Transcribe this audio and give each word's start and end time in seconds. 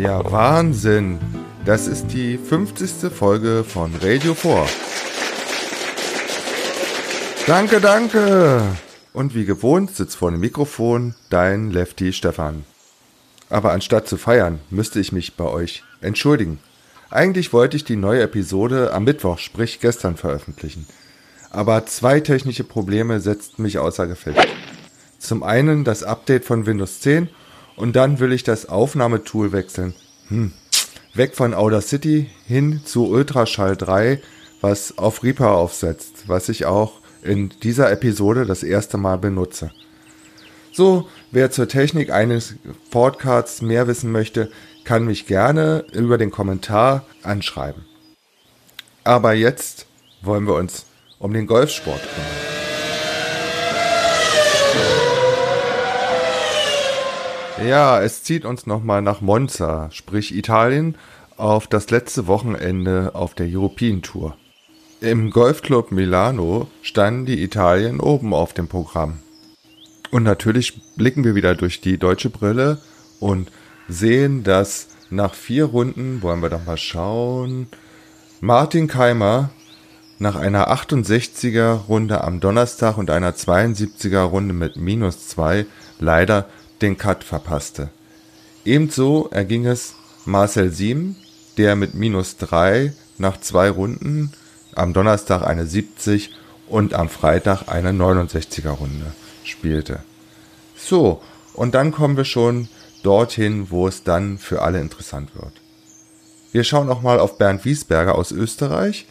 Ja, 0.00 0.30
Wahnsinn. 0.30 1.18
Das 1.64 1.88
ist 1.88 2.12
die 2.12 2.38
50. 2.38 3.12
Folge 3.12 3.64
von 3.64 3.92
Radio 4.00 4.32
4. 4.32 4.64
Danke, 7.48 7.80
danke. 7.80 8.62
Und 9.12 9.34
wie 9.34 9.44
gewohnt 9.44 9.96
sitzt 9.96 10.14
vor 10.14 10.30
dem 10.30 10.38
Mikrofon 10.38 11.16
dein 11.30 11.72
Lefty 11.72 12.12
Stefan. 12.12 12.64
Aber 13.50 13.72
anstatt 13.72 14.06
zu 14.06 14.18
feiern, 14.18 14.60
müsste 14.70 15.00
ich 15.00 15.10
mich 15.10 15.34
bei 15.34 15.46
euch 15.46 15.82
entschuldigen. 16.00 16.60
Eigentlich 17.10 17.52
wollte 17.52 17.76
ich 17.76 17.82
die 17.82 17.96
neue 17.96 18.22
Episode 18.22 18.92
am 18.92 19.02
Mittwoch, 19.02 19.38
sprich 19.38 19.80
gestern, 19.80 20.16
veröffentlichen. 20.16 20.86
Aber 21.50 21.86
zwei 21.86 22.20
technische 22.20 22.62
Probleme 22.62 23.18
setzten 23.18 23.62
mich 23.62 23.78
außer 23.80 24.06
Gefecht. 24.06 24.46
Zum 25.18 25.42
einen 25.42 25.82
das 25.82 26.04
Update 26.04 26.44
von 26.44 26.66
Windows 26.66 27.00
10 27.00 27.30
und 27.78 27.94
dann 27.94 28.18
will 28.18 28.32
ich 28.32 28.42
das 28.42 28.68
Aufnahmetool 28.68 29.52
wechseln. 29.52 29.94
Hm. 30.28 30.52
Weg 31.14 31.34
von 31.34 31.54
Audacity 31.54 32.28
hin 32.46 32.82
zu 32.84 33.08
Ultraschall 33.08 33.76
3, 33.76 34.20
was 34.60 34.98
auf 34.98 35.22
Reaper 35.22 35.52
aufsetzt, 35.52 36.24
was 36.26 36.48
ich 36.48 36.66
auch 36.66 37.00
in 37.22 37.50
dieser 37.62 37.90
Episode 37.90 38.46
das 38.46 38.62
erste 38.62 38.98
Mal 38.98 39.18
benutze. 39.18 39.70
So, 40.72 41.08
wer 41.30 41.50
zur 41.50 41.68
Technik 41.68 42.10
eines 42.10 42.54
Podcasts 42.90 43.62
mehr 43.62 43.86
wissen 43.88 44.12
möchte, 44.12 44.50
kann 44.84 45.04
mich 45.04 45.26
gerne 45.26 45.84
über 45.92 46.18
den 46.18 46.30
Kommentar 46.30 47.04
anschreiben. 47.22 47.84
Aber 49.02 49.32
jetzt 49.32 49.86
wollen 50.22 50.46
wir 50.46 50.54
uns 50.54 50.86
um 51.18 51.32
den 51.32 51.46
Golfsport 51.46 52.00
kümmern. 52.00 52.57
Ja, 57.66 58.00
es 58.00 58.22
zieht 58.22 58.44
uns 58.44 58.66
nochmal 58.66 59.02
nach 59.02 59.20
Monza, 59.20 59.90
sprich 59.90 60.34
Italien, 60.34 60.94
auf 61.36 61.66
das 61.66 61.90
letzte 61.90 62.26
Wochenende 62.28 63.14
auf 63.14 63.34
der 63.34 63.46
European 63.48 64.00
Tour. 64.00 64.36
Im 65.00 65.30
Golfclub 65.30 65.90
Milano 65.90 66.68
standen 66.82 67.26
die 67.26 67.42
Italien 67.42 68.00
oben 68.00 68.32
auf 68.32 68.52
dem 68.54 68.68
Programm. 68.68 69.18
Und 70.10 70.22
natürlich 70.22 70.80
blicken 70.96 71.24
wir 71.24 71.34
wieder 71.34 71.54
durch 71.54 71.80
die 71.80 71.98
deutsche 71.98 72.30
Brille 72.30 72.78
und 73.20 73.50
sehen, 73.88 74.44
dass 74.44 74.88
nach 75.10 75.34
vier 75.34 75.66
Runden, 75.66 76.22
wollen 76.22 76.42
wir 76.42 76.50
doch 76.50 76.64
mal 76.64 76.76
schauen, 76.76 77.66
Martin 78.40 78.86
Keimer 78.86 79.50
nach 80.18 80.36
einer 80.36 80.70
68er 80.72 81.86
Runde 81.86 82.22
am 82.22 82.40
Donnerstag 82.40 82.98
und 82.98 83.10
einer 83.10 83.32
72er 83.32 84.22
Runde 84.22 84.54
mit 84.54 84.76
minus 84.76 85.28
zwei 85.28 85.66
leider 85.98 86.46
den 86.82 86.96
Cut 86.98 87.24
verpasste. 87.24 87.90
Ebenso 88.64 89.28
erging 89.30 89.66
es 89.66 89.94
Marcel 90.24 90.70
Siem, 90.70 91.16
der 91.56 91.76
mit 91.76 91.94
minus 91.94 92.36
drei 92.36 92.92
nach 93.18 93.40
zwei 93.40 93.70
Runden 93.70 94.32
am 94.74 94.92
Donnerstag 94.92 95.42
eine 95.42 95.66
70 95.66 96.34
und 96.68 96.94
am 96.94 97.08
Freitag 97.08 97.68
eine 97.68 97.90
69er 97.90 98.70
Runde 98.70 99.12
spielte. 99.42 100.00
So, 100.76 101.22
und 101.54 101.74
dann 101.74 101.92
kommen 101.92 102.16
wir 102.16 102.24
schon 102.24 102.68
dorthin, 103.02 103.70
wo 103.70 103.88
es 103.88 104.04
dann 104.04 104.38
für 104.38 104.62
alle 104.62 104.80
interessant 104.80 105.34
wird. 105.34 105.52
Wir 106.52 106.64
schauen 106.64 106.88
auch 106.90 107.02
mal 107.02 107.18
auf 107.18 107.38
Bernd 107.38 107.64
Wiesberger 107.64 108.14
aus 108.14 108.32
Österreich. 108.32 109.06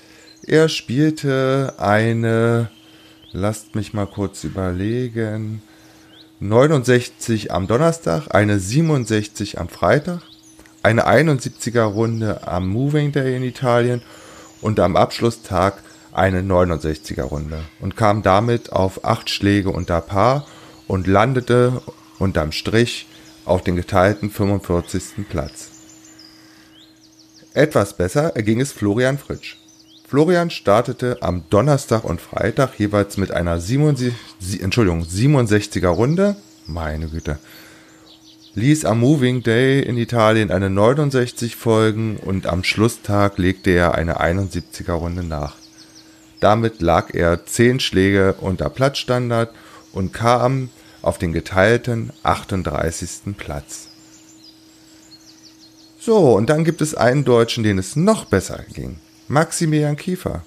Er 0.45 0.69
spielte 0.69 1.73
eine, 1.77 2.69
lasst 3.31 3.75
mich 3.75 3.93
mal 3.93 4.07
kurz 4.07 4.43
überlegen, 4.43 5.61
69 6.39 7.51
am 7.51 7.65
Donnerstag, 7.65 8.27
eine 8.29 8.59
67 8.59 9.59
am 9.59 9.69
Freitag, 9.69 10.21
eine 10.83 11.07
71er 11.07 11.81
Runde 11.81 12.47
am 12.47 12.67
Moving 12.67 13.11
Day 13.11 13.35
in 13.35 13.41
Italien 13.41 14.03
und 14.61 14.79
am 14.79 14.95
Abschlusstag 14.95 15.81
eine 16.11 16.41
69er 16.41 17.23
Runde 17.23 17.61
und 17.79 17.97
kam 17.97 18.21
damit 18.21 18.71
auf 18.71 19.03
acht 19.03 19.31
Schläge 19.31 19.71
unter 19.71 19.99
Paar 19.99 20.45
und 20.87 21.07
landete 21.07 21.81
unterm 22.19 22.51
Strich 22.51 23.07
auf 23.45 23.63
den 23.63 23.75
geteilten 23.75 24.29
45. 24.29 25.27
Platz. 25.27 25.69
Etwas 27.55 27.97
besser 27.97 28.35
erging 28.35 28.61
es 28.61 28.71
Florian 28.71 29.17
Fritsch. 29.17 29.57
Florian 30.07 30.49
startete 30.49 31.17
am 31.21 31.43
Donnerstag 31.49 32.05
und 32.05 32.21
Freitag 32.21 32.79
jeweils 32.79 33.17
mit 33.17 33.31
einer 33.31 33.59
67, 33.59 34.61
Entschuldigung, 34.61 35.03
67er 35.03 35.89
Runde, 35.89 36.37
meine 36.65 37.09
Güte, 37.09 37.39
ließ 38.55 38.85
am 38.85 39.01
Moving 39.01 39.43
Day 39.43 39.81
in 39.81 39.97
Italien 39.97 40.49
eine 40.49 40.69
69 40.69 41.57
folgen 41.57 42.15
und 42.23 42.47
am 42.47 42.63
Schlusstag 42.63 43.37
legte 43.37 43.71
er 43.71 43.95
eine 43.95 44.21
71er 44.21 44.93
Runde 44.93 45.23
nach. 45.23 45.57
Damit 46.39 46.81
lag 46.81 47.13
er 47.13 47.45
10 47.45 47.81
Schläge 47.81 48.35
unter 48.39 48.69
Platzstandard 48.69 49.53
und 49.91 50.13
kam 50.13 50.69
auf 51.01 51.17
den 51.17 51.33
geteilten 51.33 52.13
38. 52.23 53.35
Platz. 53.35 53.89
So, 55.99 56.33
und 56.33 56.49
dann 56.49 56.63
gibt 56.63 56.81
es 56.81 56.95
einen 56.95 57.25
Deutschen, 57.25 57.65
den 57.65 57.77
es 57.77 57.97
noch 57.97 58.23
besser 58.23 58.63
ging. 58.73 58.99
Maximilian 59.29 59.97
Kiefer. 59.97 60.43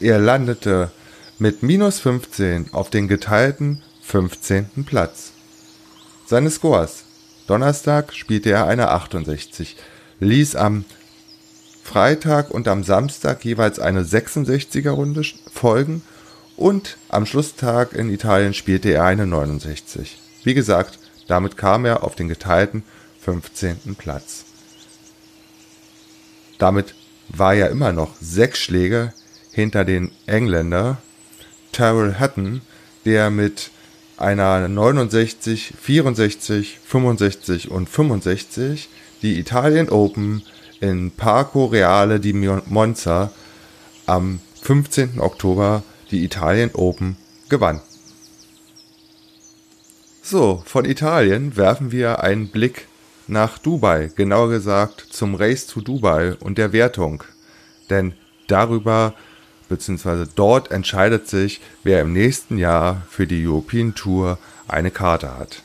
Er 0.00 0.18
landete 0.18 0.90
mit 1.38 1.62
minus 1.62 2.00
15 2.00 2.72
auf 2.72 2.90
den 2.90 3.06
geteilten 3.06 3.82
15. 4.02 4.84
Platz. 4.84 5.32
Seine 6.26 6.50
Scores 6.50 7.04
Donnerstag 7.46 8.12
spielte 8.12 8.50
er 8.50 8.66
eine 8.66 8.88
68, 8.88 9.76
ließ 10.20 10.56
am 10.56 10.84
Freitag 11.84 12.50
und 12.50 12.66
am 12.68 12.82
Samstag 12.82 13.44
jeweils 13.44 13.78
eine 13.78 14.02
66er 14.02 14.90
Runde 14.90 15.22
folgen 15.52 16.02
und 16.56 16.96
am 17.08 17.26
Schlusstag 17.26 17.92
in 17.92 18.10
Italien 18.10 18.54
spielte 18.54 18.90
er 18.90 19.04
eine 19.04 19.26
69. 19.26 20.18
Wie 20.44 20.54
gesagt, 20.54 20.98
damit 21.28 21.56
kam 21.56 21.84
er 21.84 22.02
auf 22.02 22.14
den 22.14 22.28
geteilten 22.28 22.82
15. 23.20 23.96
Platz. 23.96 24.44
Damit 26.58 26.94
war 27.36 27.54
er 27.54 27.70
immer 27.70 27.92
noch 27.92 28.10
sechs 28.20 28.58
Schläge 28.58 29.12
hinter 29.52 29.84
den 29.84 30.10
Engländer 30.26 30.98
Terrell 31.72 32.16
Hatton, 32.18 32.60
der 33.04 33.30
mit 33.30 33.70
einer 34.16 34.68
69, 34.68 35.74
64, 35.80 36.78
65 36.84 37.70
und 37.70 37.88
65 37.88 38.88
die 39.22 39.38
Italien 39.38 39.88
Open 39.88 40.42
in 40.80 41.10
Parco 41.10 41.66
Reale 41.66 42.20
di 42.20 42.32
Monza 42.32 43.30
am 44.06 44.40
15. 44.62 45.20
Oktober 45.20 45.82
die 46.10 46.24
Italien 46.24 46.70
Open 46.74 47.16
gewann. 47.48 47.80
So, 50.22 50.62
von 50.66 50.84
Italien 50.84 51.56
werfen 51.56 51.90
wir 51.90 52.22
einen 52.22 52.48
Blick 52.48 52.86
nach 53.28 53.58
Dubai, 53.58 54.10
genauer 54.14 54.50
gesagt 54.50 55.06
zum 55.10 55.34
Race 55.34 55.66
to 55.66 55.80
Dubai 55.80 56.34
und 56.34 56.58
der 56.58 56.72
Wertung. 56.72 57.24
Denn 57.90 58.14
darüber 58.46 59.14
beziehungsweise 59.68 60.28
dort 60.34 60.70
entscheidet 60.70 61.28
sich, 61.28 61.60
wer 61.82 62.02
im 62.02 62.12
nächsten 62.12 62.58
Jahr 62.58 63.02
für 63.08 63.26
die 63.26 63.46
European 63.46 63.94
Tour 63.94 64.38
eine 64.68 64.90
Karte 64.90 65.38
hat. 65.38 65.62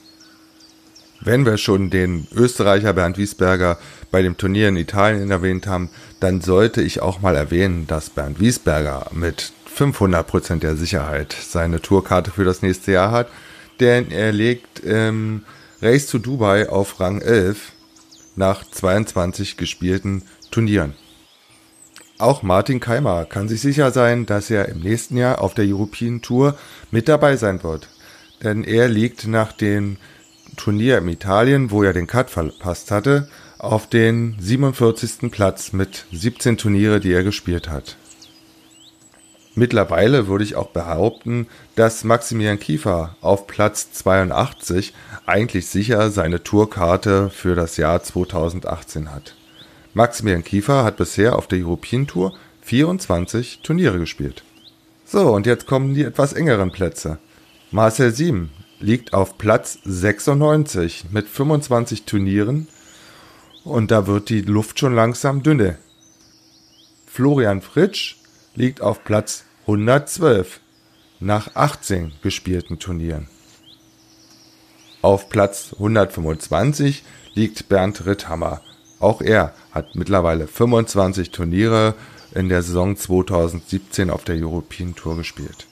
Wenn 1.19 1.45
wir 1.45 1.57
schon 1.57 1.89
den 1.89 2.27
Österreicher 2.33 2.93
Bernd 2.93 3.17
Wiesberger 3.17 3.77
bei 4.11 4.21
dem 4.21 4.37
Turnier 4.37 4.69
in 4.69 4.77
Italien 4.77 5.29
erwähnt 5.31 5.67
haben, 5.67 5.89
dann 6.19 6.41
sollte 6.41 6.81
ich 6.81 7.01
auch 7.01 7.21
mal 7.21 7.35
erwähnen, 7.35 7.85
dass 7.87 8.09
Bernd 8.09 8.39
Wiesberger 8.39 9.07
mit 9.11 9.51
500% 9.77 10.59
der 10.59 10.75
Sicherheit 10.75 11.33
seine 11.33 11.81
Tourkarte 11.81 12.31
für 12.31 12.45
das 12.45 12.61
nächste 12.61 12.93
Jahr 12.93 13.11
hat, 13.11 13.27
denn 13.79 14.11
er 14.11 14.31
legt 14.31 14.79
im 14.79 15.43
Race 15.79 16.07
to 16.07 16.17
Dubai 16.17 16.69
auf 16.69 16.99
Rang 16.99 17.21
11 17.21 17.71
nach 18.35 18.63
22 18.69 19.57
gespielten 19.57 20.23
Turnieren. 20.49 20.95
Auch 22.17 22.41
Martin 22.41 22.79
Keimer 22.79 23.25
kann 23.25 23.47
sich 23.47 23.61
sicher 23.61 23.91
sein, 23.91 24.25
dass 24.25 24.49
er 24.49 24.69
im 24.69 24.79
nächsten 24.79 25.17
Jahr 25.17 25.39
auf 25.39 25.53
der 25.53 25.65
European 25.65 26.23
Tour 26.23 26.57
mit 26.89 27.07
dabei 27.07 27.37
sein 27.37 27.61
wird. 27.61 27.89
Denn 28.41 28.63
er 28.63 28.87
liegt 28.87 29.27
nach 29.27 29.51
dem 29.51 29.97
Turnier 30.55 30.97
in 30.97 31.09
Italien, 31.09 31.69
wo 31.69 31.83
er 31.83 31.93
den 31.93 32.07
Cut 32.07 32.31
verpasst 32.31 32.89
hatte, 32.89 33.29
auf 33.59 33.87
den 33.87 34.35
47. 34.39 35.29
Platz 35.31 35.73
mit 35.73 36.05
17 36.11 36.57
Turniere, 36.57 36.99
die 36.99 37.11
er 37.11 37.23
gespielt 37.23 37.69
hat. 37.69 37.97
Mittlerweile 39.57 40.27
würde 40.27 40.43
ich 40.43 40.55
auch 40.55 40.67
behaupten, 40.67 41.47
dass 41.73 42.03
Maximilian 42.03 42.59
Kiefer 42.59 43.15
auf 43.21 43.47
Platz 43.47 43.91
82 43.91 44.93
eigentlich 45.25 45.65
sicher 45.65 46.11
seine 46.11 46.43
Tourkarte 46.43 47.31
für 47.31 47.55
das 47.55 47.75
Jahr 47.75 48.03
2018 48.03 49.11
hat. 49.11 49.33
Maximilian 49.95 50.43
Kiefer 50.43 50.83
hat 50.83 50.97
bisher 50.97 51.35
auf 51.35 51.47
der 51.47 51.57
European 51.57 52.05
Tour 52.05 52.37
24 52.61 53.61
Turniere 53.63 53.97
gespielt. 53.97 54.43
So, 55.05 55.33
und 55.33 55.47
jetzt 55.47 55.65
kommen 55.65 55.95
die 55.95 56.03
etwas 56.03 56.33
engeren 56.33 56.71
Plätze. 56.71 57.17
Marcel 57.71 58.13
Sieben 58.13 58.51
liegt 58.79 59.15
auf 59.15 59.39
Platz 59.39 59.79
96 59.85 61.05
mit 61.09 61.27
25 61.27 62.03
Turnieren 62.03 62.67
und 63.63 63.89
da 63.89 64.05
wird 64.05 64.29
die 64.29 64.41
Luft 64.41 64.77
schon 64.77 64.93
langsam 64.93 65.41
dünne. 65.41 65.79
Florian 67.07 67.61
Fritsch 67.61 68.17
liegt 68.57 68.81
auf 68.81 69.03
Platz 69.03 69.43
112 69.61 70.59
nach 71.19 71.55
18 71.55 72.13
gespielten 72.23 72.79
Turnieren. 72.79 73.27
Auf 75.03 75.29
Platz 75.29 75.73
125 75.73 77.03
liegt 77.35 77.69
Bernd 77.69 78.07
Ritthammer. 78.07 78.61
Auch 78.99 79.21
er 79.21 79.53
hat 79.71 79.95
mittlerweile 79.95 80.47
25 80.47 81.29
Turniere 81.29 81.93
in 82.33 82.49
der 82.49 82.63
Saison 82.63 82.97
2017 82.97 84.09
auf 84.09 84.23
der 84.23 84.35
European 84.35 84.95
Tour 84.95 85.15
gespielt. 85.15 85.67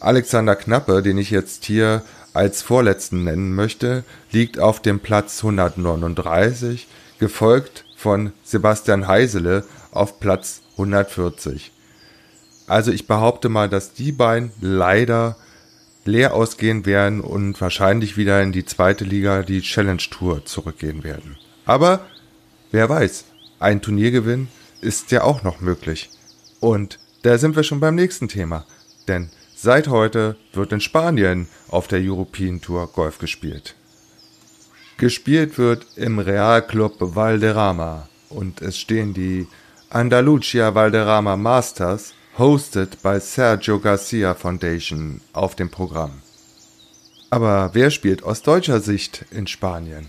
Alexander 0.00 0.56
Knappe, 0.56 1.02
den 1.02 1.18
ich 1.18 1.30
jetzt 1.30 1.66
hier 1.66 2.02
als 2.32 2.62
vorletzten 2.62 3.24
nennen 3.24 3.54
möchte, 3.54 4.04
liegt 4.30 4.58
auf 4.58 4.80
dem 4.80 5.00
Platz 5.00 5.44
139, 5.44 6.88
gefolgt 7.18 7.84
von 7.94 8.32
Sebastian 8.42 9.06
Heisele 9.06 9.64
auf 9.92 10.18
Platz 10.18 10.61
140. 10.72 11.72
Also 12.66 12.92
ich 12.92 13.06
behaupte 13.06 13.48
mal, 13.48 13.68
dass 13.68 13.92
die 13.92 14.12
beiden 14.12 14.52
leider 14.60 15.36
leer 16.04 16.34
ausgehen 16.34 16.86
werden 16.86 17.20
und 17.20 17.60
wahrscheinlich 17.60 18.16
wieder 18.16 18.42
in 18.42 18.52
die 18.52 18.64
zweite 18.64 19.04
Liga, 19.04 19.42
die 19.42 19.60
Challenge 19.60 20.02
Tour, 20.10 20.44
zurückgehen 20.44 21.04
werden. 21.04 21.36
Aber 21.64 22.06
wer 22.70 22.88
weiß, 22.88 23.24
ein 23.60 23.82
Turniergewinn 23.82 24.48
ist 24.80 25.12
ja 25.12 25.22
auch 25.22 25.42
noch 25.42 25.60
möglich. 25.60 26.10
Und 26.60 26.98
da 27.22 27.38
sind 27.38 27.54
wir 27.56 27.62
schon 27.62 27.80
beim 27.80 27.94
nächsten 27.94 28.28
Thema. 28.28 28.66
Denn 29.06 29.30
seit 29.54 29.88
heute 29.88 30.36
wird 30.52 30.72
in 30.72 30.80
Spanien 30.80 31.48
auf 31.68 31.86
der 31.86 32.00
European 32.00 32.60
Tour 32.60 32.88
Golf 32.92 33.18
gespielt. 33.18 33.74
Gespielt 34.98 35.58
wird 35.58 35.86
im 35.96 36.18
Real 36.18 36.66
Club 36.66 36.96
Valderrama 36.98 38.08
und 38.28 38.60
es 38.60 38.78
stehen 38.78 39.14
die 39.14 39.46
Andalucia 39.94 40.74
Valderrama 40.74 41.36
Masters, 41.36 42.14
hosted 42.38 43.02
by 43.02 43.20
Sergio 43.20 43.78
Garcia 43.78 44.32
Foundation, 44.32 45.20
auf 45.34 45.54
dem 45.54 45.68
Programm. 45.68 46.22
Aber 47.28 47.74
wer 47.74 47.90
spielt 47.90 48.22
aus 48.22 48.40
deutscher 48.40 48.80
Sicht 48.80 49.26
in 49.30 49.46
Spanien? 49.46 50.06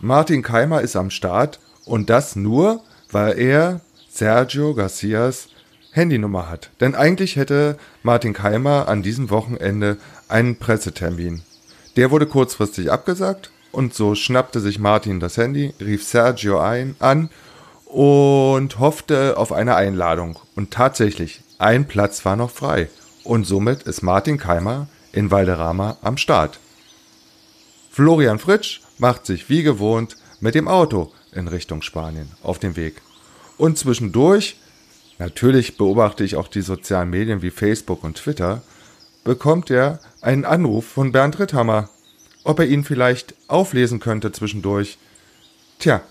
Martin 0.00 0.40
Keimer 0.42 0.80
ist 0.80 0.96
am 0.96 1.10
Start 1.10 1.60
und 1.84 2.08
das 2.08 2.34
nur, 2.34 2.80
weil 3.12 3.38
er 3.38 3.82
Sergio 4.08 4.72
Garcias 4.72 5.48
Handynummer 5.92 6.48
hat. 6.48 6.70
Denn 6.80 6.94
eigentlich 6.94 7.36
hätte 7.36 7.76
Martin 8.02 8.32
Keimer 8.32 8.88
an 8.88 9.02
diesem 9.02 9.28
Wochenende 9.28 9.98
einen 10.28 10.56
Pressetermin. 10.56 11.42
Der 11.96 12.10
wurde 12.10 12.26
kurzfristig 12.26 12.90
abgesagt 12.90 13.50
und 13.70 13.92
so 13.92 14.14
schnappte 14.14 14.60
sich 14.60 14.78
Martin 14.78 15.20
das 15.20 15.36
Handy, 15.36 15.74
rief 15.78 16.02
Sergio 16.04 16.58
ein, 16.58 16.96
an 17.00 17.28
und 17.86 18.78
hoffte 18.78 19.38
auf 19.38 19.52
eine 19.52 19.76
Einladung. 19.76 20.38
Und 20.54 20.72
tatsächlich, 20.72 21.40
ein 21.58 21.88
Platz 21.88 22.24
war 22.24 22.36
noch 22.36 22.50
frei. 22.50 22.90
Und 23.24 23.46
somit 23.46 23.84
ist 23.84 24.02
Martin 24.02 24.38
Keimer 24.38 24.88
in 25.12 25.30
Valderrama 25.30 25.96
am 26.02 26.16
Start. 26.18 26.58
Florian 27.90 28.38
Fritsch 28.38 28.82
macht 28.98 29.24
sich 29.24 29.48
wie 29.48 29.62
gewohnt 29.62 30.16
mit 30.40 30.54
dem 30.54 30.68
Auto 30.68 31.12
in 31.32 31.48
Richtung 31.48 31.82
Spanien 31.82 32.30
auf 32.42 32.58
den 32.58 32.76
Weg. 32.76 33.00
Und 33.56 33.78
zwischendurch, 33.78 34.56
natürlich 35.18 35.76
beobachte 35.76 36.24
ich 36.24 36.36
auch 36.36 36.48
die 36.48 36.60
sozialen 36.60 37.10
Medien 37.10 37.40
wie 37.40 37.50
Facebook 37.50 38.04
und 38.04 38.18
Twitter, 38.18 38.62
bekommt 39.24 39.70
er 39.70 40.00
einen 40.20 40.44
Anruf 40.44 40.86
von 40.86 41.12
Bernd 41.12 41.38
Ritthammer, 41.38 41.88
ob 42.44 42.58
er 42.58 42.66
ihn 42.66 42.84
vielleicht 42.84 43.34
auflesen 43.48 43.98
könnte 43.98 44.30
zwischendurch. 44.30 44.98
Tja, 45.78 46.02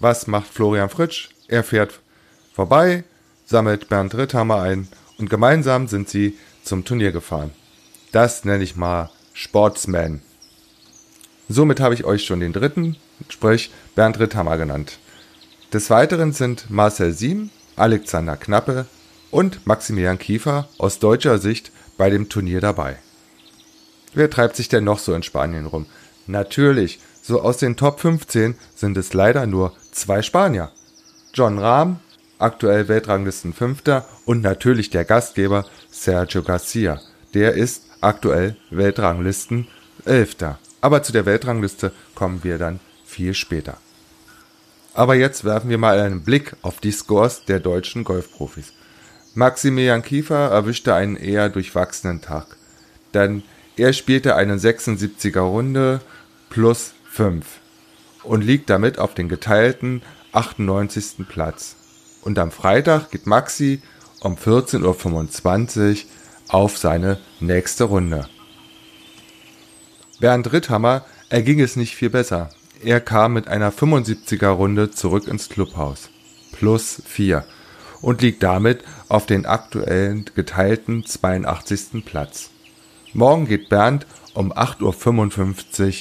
was 0.00 0.26
macht 0.26 0.48
Florian 0.48 0.88
Fritsch? 0.88 1.28
Er 1.46 1.62
fährt 1.62 2.00
vorbei, 2.52 3.04
sammelt 3.44 3.88
Bernd 3.88 4.14
Ritthammer 4.14 4.60
ein 4.60 4.88
und 5.18 5.30
gemeinsam 5.30 5.86
sind 5.86 6.08
sie 6.08 6.36
zum 6.64 6.84
Turnier 6.84 7.12
gefahren. 7.12 7.52
Das 8.10 8.44
nenne 8.44 8.64
ich 8.64 8.76
mal 8.76 9.10
Sportsman. 9.34 10.22
Somit 11.48 11.80
habe 11.80 11.94
ich 11.94 12.04
euch 12.04 12.24
schon 12.24 12.40
den 12.40 12.52
dritten, 12.52 12.96
sprich 13.28 13.70
Bernd 13.94 14.18
Ritthammer 14.18 14.56
genannt. 14.56 14.98
Des 15.72 15.90
Weiteren 15.90 16.32
sind 16.32 16.70
Marcel 16.70 17.12
Siem, 17.12 17.50
Alexander 17.76 18.36
Knappe 18.36 18.86
und 19.30 19.66
Maximilian 19.66 20.18
Kiefer 20.18 20.68
aus 20.78 20.98
deutscher 20.98 21.38
Sicht 21.38 21.70
bei 21.96 22.10
dem 22.10 22.28
Turnier 22.28 22.60
dabei. 22.60 22.96
Wer 24.14 24.30
treibt 24.30 24.56
sich 24.56 24.68
denn 24.68 24.84
noch 24.84 24.98
so 24.98 25.14
in 25.14 25.22
Spanien 25.22 25.66
rum? 25.66 25.86
Natürlich, 26.26 26.98
so 27.22 27.42
aus 27.42 27.58
den 27.58 27.76
Top 27.76 28.00
15 28.00 28.56
sind 28.74 28.96
es 28.96 29.12
leider 29.12 29.46
nur 29.46 29.72
zwei 30.00 30.22
Spanier. 30.22 30.70
John 31.34 31.58
Rahm, 31.58 32.00
aktuell 32.38 32.88
Weltranglisten 32.88 33.52
Fünfter 33.52 34.06
und 34.24 34.40
natürlich 34.40 34.90
der 34.90 35.04
Gastgeber 35.04 35.66
Sergio 35.90 36.42
Garcia. 36.42 37.00
Der 37.34 37.52
ist 37.54 37.82
aktuell 38.00 38.56
Weltranglisten 38.70 39.68
Elfter. 40.04 40.58
Aber 40.80 41.02
zu 41.02 41.12
der 41.12 41.26
Weltrangliste 41.26 41.92
kommen 42.14 42.42
wir 42.42 42.58
dann 42.58 42.80
viel 43.04 43.34
später. 43.34 43.76
Aber 44.94 45.14
jetzt 45.14 45.44
werfen 45.44 45.70
wir 45.70 45.78
mal 45.78 46.00
einen 46.00 46.22
Blick 46.22 46.56
auf 46.62 46.80
die 46.80 46.90
Scores 46.90 47.44
der 47.44 47.60
deutschen 47.60 48.02
Golfprofis. 48.02 48.72
Maximilian 49.34 50.02
Kiefer 50.02 50.50
erwischte 50.50 50.94
einen 50.94 51.16
eher 51.16 51.48
durchwachsenen 51.50 52.20
Tag, 52.20 52.56
denn 53.14 53.42
er 53.76 53.92
spielte 53.92 54.34
eine 54.34 54.56
76er 54.56 55.40
Runde 55.40 56.00
plus 56.48 56.94
5 57.10 57.59
und 58.22 58.42
liegt 58.42 58.70
damit 58.70 58.98
auf 58.98 59.14
den 59.14 59.28
geteilten 59.28 60.02
98. 60.32 61.26
Platz. 61.28 61.76
Und 62.22 62.38
am 62.38 62.50
Freitag 62.50 63.10
geht 63.10 63.26
Maxi 63.26 63.82
um 64.20 64.36
14.25 64.36 65.90
Uhr 65.90 65.96
auf 66.48 66.78
seine 66.78 67.18
nächste 67.40 67.84
Runde. 67.84 68.28
Bernd 70.20 70.52
Ritthammer 70.52 71.04
erging 71.30 71.60
es 71.60 71.76
nicht 71.76 71.94
viel 71.94 72.10
besser. 72.10 72.50
Er 72.82 73.00
kam 73.00 73.32
mit 73.32 73.48
einer 73.48 73.72
75er 73.72 74.48
Runde 74.48 74.90
zurück 74.90 75.28
ins 75.28 75.48
Clubhaus. 75.48 76.10
Plus 76.52 77.02
4 77.06 77.44
und 78.02 78.22
liegt 78.22 78.42
damit 78.42 78.82
auf 79.08 79.26
den 79.26 79.46
aktuellen 79.46 80.24
geteilten 80.34 81.04
82. 81.04 82.04
Platz. 82.04 82.50
Morgen 83.12 83.46
geht 83.46 83.68
Bernd 83.68 84.06
um 84.34 84.52
8.55 84.52 85.86
Uhr 85.86 85.94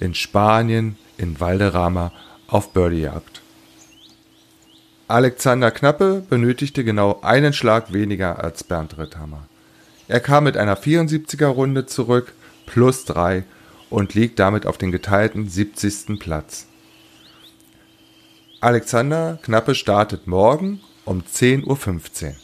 in 0.00 0.14
Spanien 0.14 0.96
in 1.20 1.38
Valderrama 1.38 2.12
auf 2.48 2.72
Birdiejagd. 2.72 3.42
Alexander 5.08 5.70
Knappe 5.70 6.24
benötigte 6.28 6.84
genau 6.84 7.20
einen 7.22 7.52
Schlag 7.52 7.92
weniger 7.92 8.42
als 8.42 8.64
Bernd 8.64 8.96
Ritthammer. 8.96 9.46
Er 10.08 10.20
kam 10.20 10.44
mit 10.44 10.56
einer 10.56 10.76
74er 10.76 11.46
Runde 11.46 11.86
zurück 11.86 12.32
plus 12.66 13.04
3 13.04 13.44
und 13.90 14.14
liegt 14.14 14.38
damit 14.38 14.66
auf 14.66 14.78
den 14.78 14.92
geteilten 14.92 15.48
70. 15.48 16.18
Platz. 16.18 16.66
Alexander 18.60 19.38
Knappe 19.42 19.74
startet 19.74 20.26
morgen 20.26 20.80
um 21.04 21.22
10.15 21.22 22.26
Uhr. 22.26 22.34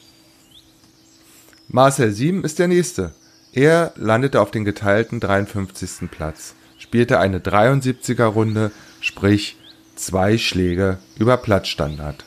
Marcel 1.68 2.12
Sieben 2.12 2.42
ist 2.42 2.59
der 2.59 2.68
nächste. 2.68 3.12
Er 3.52 3.92
landete 3.97 4.40
auf 4.40 4.50
den 4.50 4.64
geteilten 4.64 5.21
53. 5.21 6.11
Platz 6.11 6.54
spielte 6.78 7.18
eine 7.18 7.38
73er 7.38 8.25
Runde, 8.25 8.71
sprich 9.00 9.56
zwei 9.95 10.38
Schläge 10.38 10.99
über 11.18 11.37
Platzstandard. 11.37 12.25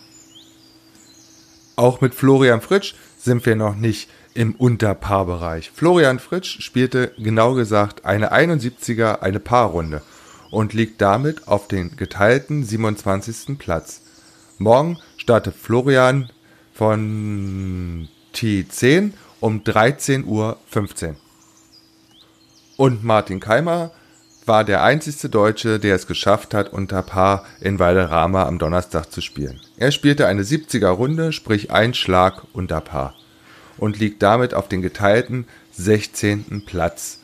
Auch 1.76 2.02
mit 2.02 2.14
Florian 2.14 2.62
Fritsch 2.62 2.96
sind 3.18 3.46
wir 3.46 3.56
noch 3.56 3.76
nicht 3.76 4.10
im 4.34 4.56
Unterpaarbereich. 4.56 5.72
Florian 5.72 6.20
Fritsch 6.20 6.62
spielte 6.62 7.14
genau 7.18 7.54
gesagt 7.54 8.06
eine 8.06 8.34
71er, 8.34 9.20
eine 9.22 9.40
Paarrunde 9.40 10.02
und 10.52 10.74
liegt 10.74 11.02
damit 11.02 11.48
auf 11.48 11.68
den 11.68 11.96
geteilten 11.96 12.64
27. 12.64 13.58
Platz. 13.58 14.02
Morgen 14.58 14.98
startet 15.18 15.56
Florian 15.56 16.30
von 16.74 18.08
T10 18.34 19.14
um 19.40 19.62
13.15 19.62 20.26
Uhr. 20.26 20.58
Und 22.78 23.04
Martin 23.04 23.40
Keimer 23.40 23.92
war 24.50 24.64
der 24.64 24.84
einzige 24.84 25.30
Deutsche, 25.30 25.80
der 25.80 25.96
es 25.96 26.08
geschafft 26.08 26.56
hat, 26.56 26.74
unter 26.74 27.04
Paar 27.04 27.46
in 27.62 27.78
Valderrama 27.78 28.48
am 28.48 28.58
Donnerstag 28.58 29.12
zu 29.12 29.22
spielen. 29.22 29.62
Er 29.78 29.92
spielte 29.92 30.26
eine 30.26 30.42
70er 30.42 30.90
Runde, 30.90 31.32
sprich 31.32 31.72
ein 31.72 31.94
Schlag 31.94 32.42
unter 32.52 32.82
Paar 32.82 33.14
und 33.78 34.00
liegt 34.00 34.24
damit 34.24 34.56
auf 34.56 34.68
den 34.68 34.82
geteilten 34.82 35.46
16. 35.74 36.64
Platz. 36.66 37.20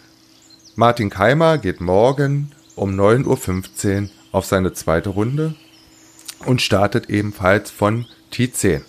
Martin 0.75 1.09
Keimer 1.09 1.57
geht 1.57 1.81
morgen 1.81 2.51
um 2.75 2.91
9.15 2.91 4.03
Uhr 4.03 4.09
auf 4.31 4.45
seine 4.45 4.73
zweite 4.73 5.09
Runde 5.09 5.55
und 6.45 6.61
startet 6.61 7.09
ebenfalls 7.09 7.71
von 7.71 8.05
T10. 8.31 8.81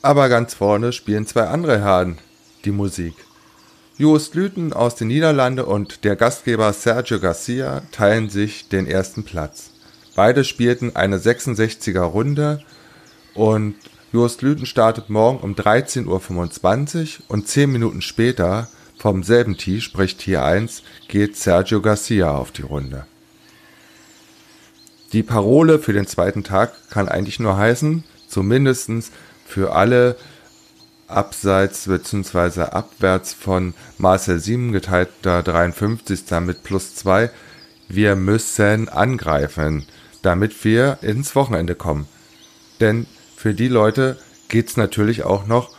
Aber 0.00 0.30
ganz 0.30 0.54
vorne 0.54 0.94
spielen 0.94 1.26
zwei 1.26 1.48
andere 1.48 1.80
Herren 1.80 2.16
die 2.64 2.72
Musik. 2.72 3.14
Joost 3.98 4.36
Lüten 4.36 4.72
aus 4.72 4.94
den 4.94 5.08
Niederlanden 5.08 5.64
und 5.64 6.04
der 6.04 6.14
Gastgeber 6.14 6.72
Sergio 6.72 7.18
Garcia 7.18 7.82
teilen 7.90 8.30
sich 8.30 8.68
den 8.68 8.86
ersten 8.86 9.24
Platz. 9.24 9.70
Beide 10.14 10.44
spielten 10.44 10.94
eine 10.94 11.18
66er 11.18 12.02
Runde 12.02 12.62
und 13.34 13.74
Joost 14.12 14.42
Lüten 14.42 14.66
startet 14.66 15.10
morgen 15.10 15.40
um 15.40 15.56
13.25 15.56 16.06
Uhr 16.06 17.24
und 17.26 17.48
10 17.48 17.72
Minuten 17.72 18.00
später 18.00 18.68
vom 18.96 19.24
selben 19.24 19.56
Tee, 19.56 19.80
sprich 19.80 20.16
Tier 20.16 20.44
1, 20.44 20.84
geht 21.08 21.36
Sergio 21.36 21.82
Garcia 21.82 22.30
auf 22.30 22.52
die 22.52 22.62
Runde. 22.62 23.04
Die 25.12 25.24
Parole 25.24 25.80
für 25.80 25.92
den 25.92 26.06
zweiten 26.06 26.44
Tag 26.44 26.72
kann 26.90 27.08
eigentlich 27.08 27.40
nur 27.40 27.56
heißen, 27.56 28.04
zumindest 28.28 29.10
für 29.44 29.72
alle 29.74 30.16
abseits 31.08 31.86
bzw. 31.86 32.62
abwärts 32.62 33.32
von 33.32 33.74
Marcel 33.96 34.38
7 34.38 34.72
geteilter 34.72 35.42
53. 35.42 36.30
mit 36.40 36.62
plus 36.62 36.94
2. 36.94 37.30
Wir 37.88 38.14
müssen 38.16 38.88
angreifen, 38.88 39.86
damit 40.22 40.64
wir 40.64 40.98
ins 41.00 41.34
Wochenende 41.34 41.74
kommen. 41.74 42.06
Denn 42.80 43.06
für 43.36 43.54
die 43.54 43.68
Leute 43.68 44.18
geht 44.48 44.68
es 44.68 44.76
natürlich 44.76 45.24
auch 45.24 45.46
noch, 45.46 45.74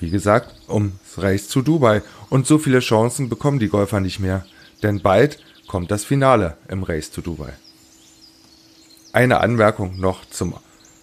wie 0.00 0.10
gesagt, 0.10 0.54
ums 0.68 0.92
Race 1.16 1.48
zu 1.48 1.62
Dubai. 1.62 2.02
Und 2.28 2.46
so 2.46 2.58
viele 2.58 2.80
Chancen 2.80 3.28
bekommen 3.28 3.58
die 3.58 3.68
Golfer 3.68 4.00
nicht 4.00 4.20
mehr. 4.20 4.44
Denn 4.82 5.00
bald 5.00 5.38
kommt 5.66 5.90
das 5.90 6.04
Finale 6.04 6.56
im 6.68 6.82
Race 6.82 7.10
zu 7.10 7.22
Dubai. 7.22 7.52
Eine 9.12 9.40
Anmerkung 9.40 9.98
noch 9.98 10.26
zum 10.26 10.54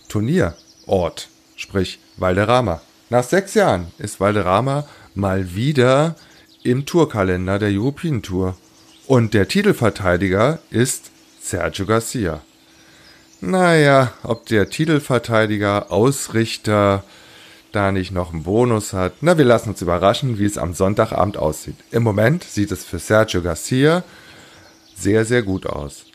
Turnierort, 0.07 1.29
sprich 1.55 1.99
Valderrama. 2.17 2.81
Nach 3.09 3.23
sechs 3.23 3.53
Jahren 3.53 3.87
ist 3.97 4.19
Valderrama 4.19 4.87
mal 5.15 5.55
wieder 5.55 6.15
im 6.63 6.85
Tourkalender 6.85 7.59
der 7.59 7.69
European 7.69 8.21
Tour. 8.21 8.55
Und 9.05 9.33
der 9.33 9.47
Titelverteidiger 9.47 10.59
ist 10.69 11.11
Sergio 11.41 11.85
Garcia. 11.85 12.41
Naja, 13.41 14.13
ob 14.23 14.45
der 14.45 14.69
Titelverteidiger, 14.69 15.91
Ausrichter 15.91 17.03
da 17.73 17.91
nicht 17.91 18.11
noch 18.11 18.31
einen 18.31 18.43
Bonus 18.43 18.93
hat. 18.93 19.15
Na, 19.21 19.37
wir 19.37 19.45
lassen 19.45 19.69
uns 19.69 19.81
überraschen, 19.81 20.39
wie 20.39 20.45
es 20.45 20.57
am 20.57 20.73
Sonntagabend 20.73 21.37
aussieht. 21.37 21.75
Im 21.91 22.03
Moment 22.03 22.43
sieht 22.43 22.71
es 22.71 22.85
für 22.85 22.99
Sergio 22.99 23.41
Garcia 23.41 24.03
sehr, 24.95 25.25
sehr 25.25 25.41
gut 25.41 25.65
aus. 25.65 26.05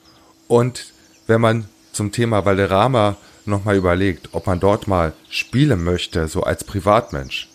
Und 0.46 0.92
wenn 1.26 1.40
man 1.40 1.68
zum 1.92 2.12
Thema 2.12 2.44
Valderrama 2.44 3.16
nochmal 3.48 3.76
überlegt, 3.76 4.30
ob 4.32 4.46
man 4.46 4.60
dort 4.60 4.86
mal 4.86 5.12
spielen 5.28 5.82
möchte, 5.82 6.28
so 6.28 6.42
als 6.42 6.64
Privatmensch. 6.64 7.48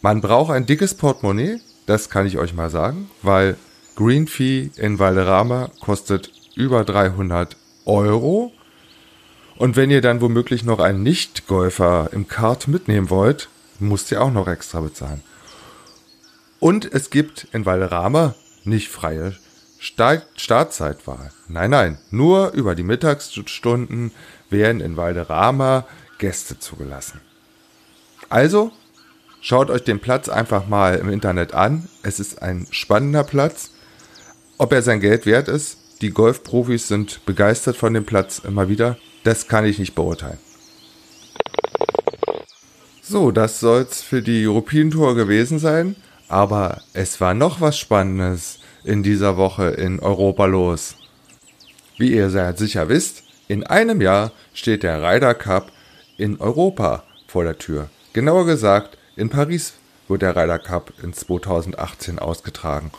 Man 0.00 0.20
braucht 0.20 0.52
ein 0.52 0.66
dickes 0.66 0.94
Portemonnaie, 0.94 1.60
das 1.86 2.10
kann 2.10 2.26
ich 2.26 2.38
euch 2.38 2.54
mal 2.54 2.70
sagen, 2.70 3.10
weil 3.22 3.56
Green 3.96 4.28
Fee 4.28 4.70
in 4.76 4.98
Valderrama 4.98 5.70
kostet 5.80 6.30
über 6.54 6.84
300 6.84 7.56
Euro. 7.84 8.52
Und 9.56 9.74
wenn 9.74 9.90
ihr 9.90 10.00
dann 10.00 10.20
womöglich 10.20 10.62
noch 10.64 10.78
einen 10.78 11.02
Nicht-Golfer 11.02 12.10
im 12.12 12.28
Kart 12.28 12.68
mitnehmen 12.68 13.10
wollt, 13.10 13.48
müsst 13.80 14.12
ihr 14.12 14.22
auch 14.22 14.30
noch 14.30 14.46
extra 14.46 14.80
bezahlen. 14.80 15.22
Und 16.60 16.92
es 16.92 17.10
gibt 17.10 17.48
in 17.52 17.66
Valderrama 17.66 18.34
nicht 18.64 18.88
freie 18.88 19.34
Startzeitwahl. 19.78 21.30
Nein, 21.48 21.70
nein, 21.70 21.98
nur 22.10 22.52
über 22.52 22.74
die 22.74 22.82
Mittagsstunden 22.82 24.12
werden 24.50 24.80
in 24.80 24.96
Valderrama 24.96 25.86
Gäste 26.18 26.58
zugelassen. 26.58 27.20
Also, 28.28 28.72
schaut 29.40 29.70
euch 29.70 29.84
den 29.84 30.00
Platz 30.00 30.28
einfach 30.28 30.66
mal 30.66 30.96
im 30.96 31.08
Internet 31.08 31.54
an. 31.54 31.88
Es 32.02 32.20
ist 32.20 32.42
ein 32.42 32.66
spannender 32.70 33.24
Platz. 33.24 33.70
Ob 34.58 34.72
er 34.72 34.82
sein 34.82 35.00
Geld 35.00 35.24
wert 35.26 35.48
ist, 35.48 35.78
die 36.02 36.10
Golfprofis 36.10 36.88
sind 36.88 37.24
begeistert 37.24 37.76
von 37.76 37.94
dem 37.94 38.04
Platz 38.04 38.40
immer 38.40 38.68
wieder. 38.68 38.98
Das 39.24 39.48
kann 39.48 39.64
ich 39.64 39.78
nicht 39.78 39.94
beurteilen. 39.94 40.38
So, 43.02 43.30
das 43.30 43.60
soll's 43.60 44.02
für 44.02 44.20
die 44.20 44.46
European 44.46 44.90
Tour 44.90 45.14
gewesen 45.14 45.58
sein. 45.58 45.96
Aber 46.28 46.82
es 46.92 47.20
war 47.20 47.32
noch 47.32 47.60
was 47.60 47.78
Spannendes 47.78 48.58
in 48.84 49.02
dieser 49.02 49.36
Woche 49.36 49.68
in 49.68 50.00
Europa 50.00 50.46
los. 50.46 50.96
Wie 51.96 52.12
ihr 52.12 52.30
sehr 52.30 52.56
sicher 52.56 52.88
wisst, 52.88 53.24
in 53.48 53.64
einem 53.64 54.00
Jahr 54.00 54.32
steht 54.54 54.82
der 54.82 55.02
Ryder 55.02 55.34
Cup 55.34 55.72
in 56.16 56.40
Europa 56.40 57.02
vor 57.26 57.44
der 57.44 57.58
Tür. 57.58 57.88
Genauer 58.12 58.46
gesagt, 58.46 58.98
in 59.16 59.30
Paris 59.30 59.74
wird 60.08 60.22
der 60.22 60.36
Ryder 60.36 60.58
Cup 60.58 60.92
in 61.02 61.12
2018 61.12 62.18
ausgetragen. 62.18 62.90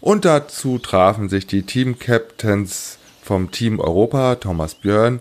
Und 0.00 0.24
dazu 0.24 0.78
trafen 0.78 1.28
sich 1.28 1.46
die 1.46 1.62
Team-Captains 1.62 2.98
vom 3.22 3.50
Team 3.50 3.80
Europa, 3.80 4.36
Thomas 4.36 4.74
Björn 4.74 5.20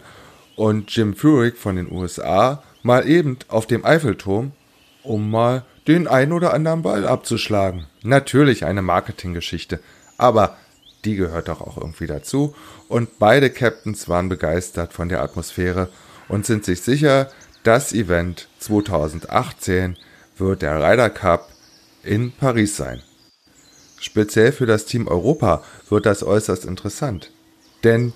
und 0.55 0.95
Jim 0.95 1.15
Furyk 1.15 1.57
von 1.57 1.75
den 1.75 1.91
USA, 1.91 2.63
mal 2.83 3.07
eben 3.07 3.37
auf 3.47 3.67
dem 3.67 3.85
Eiffelturm, 3.85 4.51
um 5.03 5.29
mal 5.29 5.63
den 5.87 6.07
ein 6.07 6.31
oder 6.31 6.53
anderen 6.53 6.81
Ball 6.81 7.07
abzuschlagen. 7.07 7.87
Natürlich 8.03 8.65
eine 8.65 8.81
Marketinggeschichte, 8.81 9.79
aber 10.17 10.57
die 11.05 11.15
gehört 11.15 11.47
doch 11.47 11.61
auch 11.61 11.77
irgendwie 11.77 12.07
dazu. 12.07 12.55
Und 12.87 13.19
beide 13.19 13.49
Captains 13.49 14.09
waren 14.09 14.29
begeistert 14.29 14.93
von 14.93 15.09
der 15.09 15.21
Atmosphäre 15.21 15.89
und 16.27 16.45
sind 16.45 16.65
sich 16.65 16.81
sicher, 16.81 17.29
das 17.63 17.93
Event 17.93 18.47
2018 18.59 19.97
wird 20.37 20.61
der 20.61 20.81
Ryder 20.81 21.09
Cup 21.09 21.49
in 22.03 22.31
Paris 22.31 22.77
sein. 22.77 23.01
Speziell 23.99 24.51
für 24.51 24.65
das 24.65 24.85
Team 24.85 25.07
Europa 25.07 25.63
wird 25.89 26.05
das 26.05 26.23
äußerst 26.23 26.65
interessant. 26.65 27.31
Denn 27.83 28.13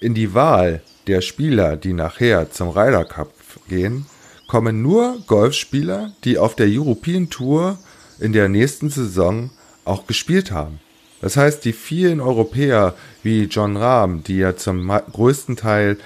in 0.00 0.14
die 0.14 0.34
Wahl 0.34 0.82
der 1.06 1.20
Spieler, 1.20 1.76
die 1.76 1.92
nachher 1.92 2.50
zum 2.50 2.68
Ryder 2.68 3.04
Cup 3.04 3.32
gehen, 3.68 4.06
kommen 4.46 4.82
nur 4.82 5.18
Golfspieler, 5.26 6.12
die 6.24 6.38
auf 6.38 6.54
der 6.54 6.66
European 6.68 7.30
Tour 7.30 7.78
in 8.20 8.32
der 8.32 8.48
nächsten 8.48 8.90
Saison 8.90 9.50
auch 9.84 10.06
gespielt 10.06 10.50
haben. 10.50 10.80
Das 11.24 11.38
heißt, 11.38 11.64
die 11.64 11.72
vielen 11.72 12.20
Europäer 12.20 12.94
wie 13.22 13.44
John 13.44 13.78
Rahm, 13.78 14.22
die 14.24 14.36
ja 14.36 14.56
zum 14.56 14.86
größten 14.88 15.56
Teil 15.56 15.96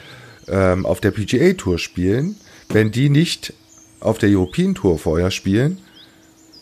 ähm, 0.47 0.87
auf 0.87 1.01
der 1.01 1.11
PGA 1.11 1.55
Tour 1.55 1.81
spielen, 1.81 2.37
wenn 2.69 2.93
die 2.93 3.11
nicht 3.11 3.53
auf 3.99 4.19
der 4.19 4.29
European 4.29 4.77
Tour 4.77 4.97
vorher 4.97 5.33
spielen, 5.33 5.79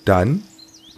dann 0.07 0.43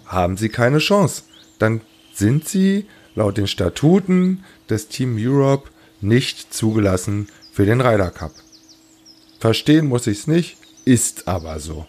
haben 0.07 0.37
sie 0.37 0.51
keine 0.51 0.79
Chance. 0.79 1.25
Dann 1.59 1.81
sind 2.15 2.49
sie 2.49 2.87
laut 3.17 3.37
den 3.37 3.49
Statuten 3.49 4.45
des 4.71 4.87
Team 4.87 5.17
Europe 5.19 5.69
nicht 6.01 6.55
zugelassen 6.55 7.27
für 7.51 7.67
den 7.67 7.81
Ryder 7.81 8.13
Cup. 8.13 8.35
Verstehen 9.41 9.89
muss 9.89 10.07
ich 10.07 10.19
es 10.21 10.27
nicht, 10.29 10.59
ist 10.85 11.27
aber 11.27 11.59
so. 11.59 11.87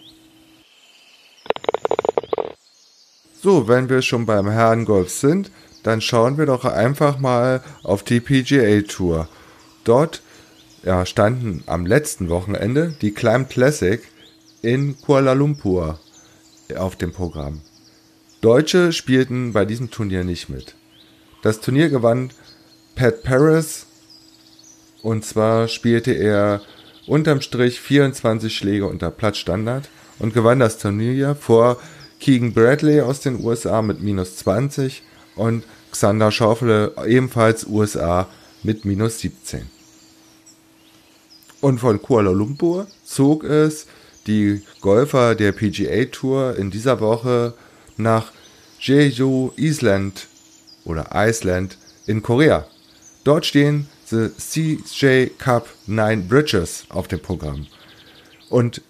So, 3.42 3.70
wenn 3.70 3.88
wir 3.88 4.02
schon 4.02 4.26
beim 4.26 4.50
Herrengolf 4.50 5.10
sind, 5.10 5.50
dann 5.84 6.02
schauen 6.02 6.38
wir 6.38 6.46
doch 6.46 6.66
einfach 6.66 7.20
mal 7.20 7.64
auf 7.84 8.04
die 8.04 8.20
PGA 8.20 8.82
Tour. 8.82 9.30
Dort 9.86 10.22
ja, 10.84 11.06
standen 11.06 11.64
am 11.66 11.86
letzten 11.86 12.28
Wochenende 12.28 12.94
die 13.02 13.14
Climb 13.14 13.50
Classic 13.50 14.02
in 14.62 15.00
Kuala 15.00 15.32
Lumpur 15.34 16.00
auf 16.76 16.98
dem 16.98 17.14
Programm. 17.14 17.62
Deutsche 18.42 18.92
spielten 18.92 19.54
bei 19.54 19.64
diesem 19.64 19.90
Turnier 19.90 20.26
nicht 20.26 20.50
mit. 20.50 20.76
Das 21.42 21.62
Turnier 21.62 21.90
gewann 21.90 22.32
Pat 22.96 23.24
Paris 23.24 23.86
und 25.02 25.24
zwar 25.24 25.70
spielte 25.70 26.12
er 26.12 26.62
unterm 27.08 27.40
Strich 27.40 27.80
24 27.80 28.54
Schläge 28.54 28.86
unter 28.86 29.12
Platzstandard 29.12 29.88
und 30.20 30.34
gewann 30.34 30.60
das 30.60 30.78
Turnier 30.78 31.36
vor 31.36 31.78
Keegan 32.20 32.54
Bradley 32.54 33.02
aus 33.02 33.22
den 33.22 33.44
USA 33.44 33.82
mit 33.82 34.02
minus 34.02 34.38
20 34.38 35.04
und 35.36 35.64
Xander 35.92 36.32
Schaufele 36.32 36.94
ebenfalls 37.06 37.66
USA 37.66 38.28
mit 38.64 38.86
minus 38.86 39.20
17. 39.20 39.70
Und 41.62 41.80
von 41.80 42.02
Kuala 42.02 42.32
Lumpur 42.32 42.88
zog 43.04 43.44
es 43.44 43.88
die 44.28 44.62
Golfer 44.82 45.36
der 45.36 45.52
PGA 45.52 46.06
Tour 46.06 46.56
in 46.58 46.72
dieser 46.72 47.00
Woche 47.00 47.54
nach 47.98 48.32
Jeju 48.80 49.52
Island 49.58 50.28
oder 50.86 51.10
Iceland 51.14 51.78
in 52.06 52.22
Korea. 52.22 52.66
Dort 53.24 53.46
stehen 53.46 53.88
The 54.06 54.30
CJ 54.30 55.32
Cup 55.38 55.68
Nine 55.86 56.24
Bridges 56.24 56.86
auf 56.90 57.08
dem 57.08 57.20
Programm. 57.20 57.68
Und 58.50 58.82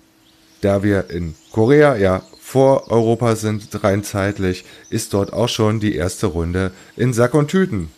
da 0.61 0.83
wir 0.83 1.09
in 1.09 1.35
Korea 1.51 1.95
ja 1.95 2.23
vor 2.39 2.89
Europa 2.91 3.35
sind, 3.35 3.83
rein 3.83 4.03
zeitlich, 4.03 4.65
ist 4.89 5.13
dort 5.13 5.33
auch 5.33 5.49
schon 5.49 5.79
die 5.79 5.95
erste 5.95 6.27
Runde 6.27 6.71
in 6.95 7.13
Sack 7.13 7.33
und 7.35 7.49
Tüten. 7.49 7.91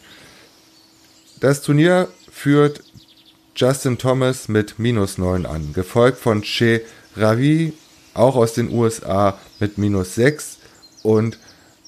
Das 1.40 1.62
Turnier 1.62 2.10
führt 2.30 2.84
Justin 3.56 3.98
Thomas 3.98 4.48
mit 4.48 4.78
minus 4.78 5.18
9 5.18 5.46
an, 5.46 5.74
gefolgt 5.74 6.18
von 6.18 6.42
Che 6.42 6.82
Ravi, 7.16 7.74
auch 8.14 8.36
aus 8.36 8.54
den 8.54 8.72
USA, 8.72 9.40
mit 9.60 9.78
minus 9.78 10.16
6 10.16 10.58
und 11.04 11.38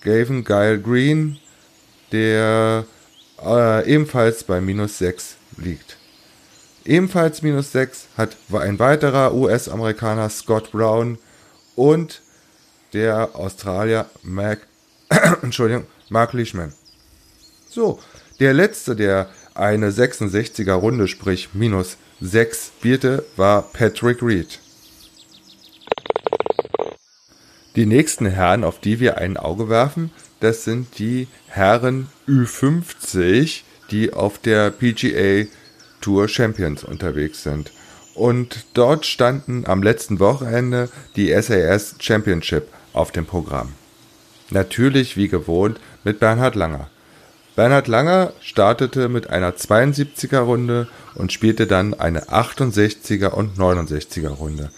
Gavin 0.02 0.44
Guile 0.44 0.80
Green, 0.80 1.40
der 2.12 2.86
äh, 3.44 3.92
ebenfalls 3.92 4.44
bei 4.44 4.62
minus 4.62 4.98
6 5.00 5.36
liegt. 5.58 5.98
Ebenfalls 6.86 7.42
minus 7.42 7.72
6 7.72 8.08
hat 8.18 8.36
ein 8.52 8.78
weiterer 8.78 9.34
US-Amerikaner 9.34 10.30
Scott 10.30 10.72
Brown 10.72 11.18
und 11.76 12.22
der 12.92 13.36
Australier 13.36 14.06
Mac, 14.22 14.68
Entschuldigung, 15.42 15.86
Mark 16.10 16.34
Leishman. 16.34 16.74
So, 17.70 18.00
der 18.40 18.54
letzte, 18.54 18.98
der 18.98 19.30
eine 19.54 19.92
66er 19.92 20.74
Runde, 20.74 21.08
sprich 21.08 21.50
minus 21.54 21.98
6 22.20 22.74
spielte, 22.78 23.24
war 23.38 23.62
Patrick 23.62 24.22
Reed. 24.22 24.60
Die 27.78 27.86
nächsten 27.86 28.26
Herren, 28.26 28.64
auf 28.64 28.80
die 28.80 29.00
wir 29.00 29.18
ein 29.18 29.38
Auge 29.38 29.70
werfen, 29.70 30.12
das 30.42 30.66
sind 30.66 31.00
die 31.00 31.28
Herren 31.48 32.10
Ü50, 32.28 33.62
die 33.90 34.14
auf 34.14 34.38
der 34.38 34.70
PGA 34.70 35.48
Tour 36.04 36.28
Champions 36.28 36.84
unterwegs 36.84 37.42
sind. 37.42 37.72
Und 38.14 38.66
dort 38.76 39.08
standen 39.08 39.66
am 39.66 39.82
letzten 39.82 40.20
Wochenende 40.20 40.90
die 41.16 41.30
SAS 41.42 41.96
Championship 42.00 42.68
auf 42.94 43.12
dem 43.12 43.26
Programm. 43.26 43.74
Natürlich 44.52 45.18
wie 45.18 45.30
gewohnt 45.30 45.80
mit 46.04 46.20
Bernhard 46.20 46.56
Langer. 46.56 46.90
Bernhard 47.56 47.88
Langer 47.88 48.34
startete 48.40 49.10
mit 49.10 49.30
einer 49.30 49.52
72er 49.52 50.40
Runde 50.40 50.88
und 51.16 51.32
spielte 51.32 51.66
dann 51.66 51.94
eine 51.94 52.30
68er 52.30 53.30
und 53.30 53.58
69er 53.58 54.30
Runde. 54.30 54.72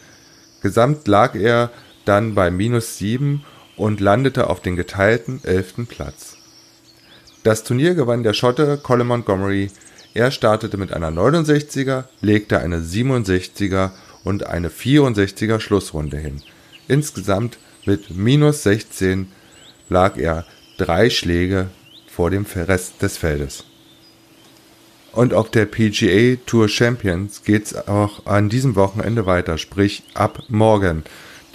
Gesamt 0.62 1.08
lag 1.08 1.36
er 1.36 1.72
dann 2.06 2.36
bei 2.36 2.52
minus 2.52 2.98
7 2.98 3.44
und 3.78 4.00
landete 4.00 4.50
auf 4.50 4.62
den 4.62 4.76
geteilten 4.76 5.42
11. 5.44 5.88
Platz. 5.88 6.38
Das 7.44 7.64
Turnier 7.64 7.96
gewann 7.96 8.24
der 8.24 8.34
Schotte 8.34 8.78
Colin 8.82 9.08
Montgomery. 9.08 9.70
Er 10.16 10.32
startete 10.32 10.78
mit 10.78 10.94
einer 10.94 11.12
69er, 11.12 12.06
legte 12.22 12.60
eine 12.60 12.80
67er 12.80 13.92
und 14.24 14.48
eine 14.48 14.70
64er 14.70 15.60
Schlussrunde 15.60 16.18
hin. 16.18 16.42
Insgesamt 16.88 17.58
mit 17.86 18.16
minus 18.16 18.64
16 18.64 19.28
lag 19.90 20.18
er 20.18 20.46
drei 20.78 21.10
Schläge 21.10 21.68
vor 22.08 22.30
dem 22.30 22.46
Rest 22.46 23.02
des 23.02 23.18
Feldes. 23.18 23.66
Und 25.12 25.34
auf 25.34 25.52
der 25.52 25.66
PGA 25.66 26.38
Tour 26.46 26.70
Champions 26.70 27.44
geht's 27.44 27.76
auch 27.76 28.26
an 28.26 28.48
diesem 28.48 28.78
Wochenende 28.78 29.26
weiter, 29.26 29.58
sprich 29.58 30.04
ab 30.14 30.44
morgen. 30.48 31.04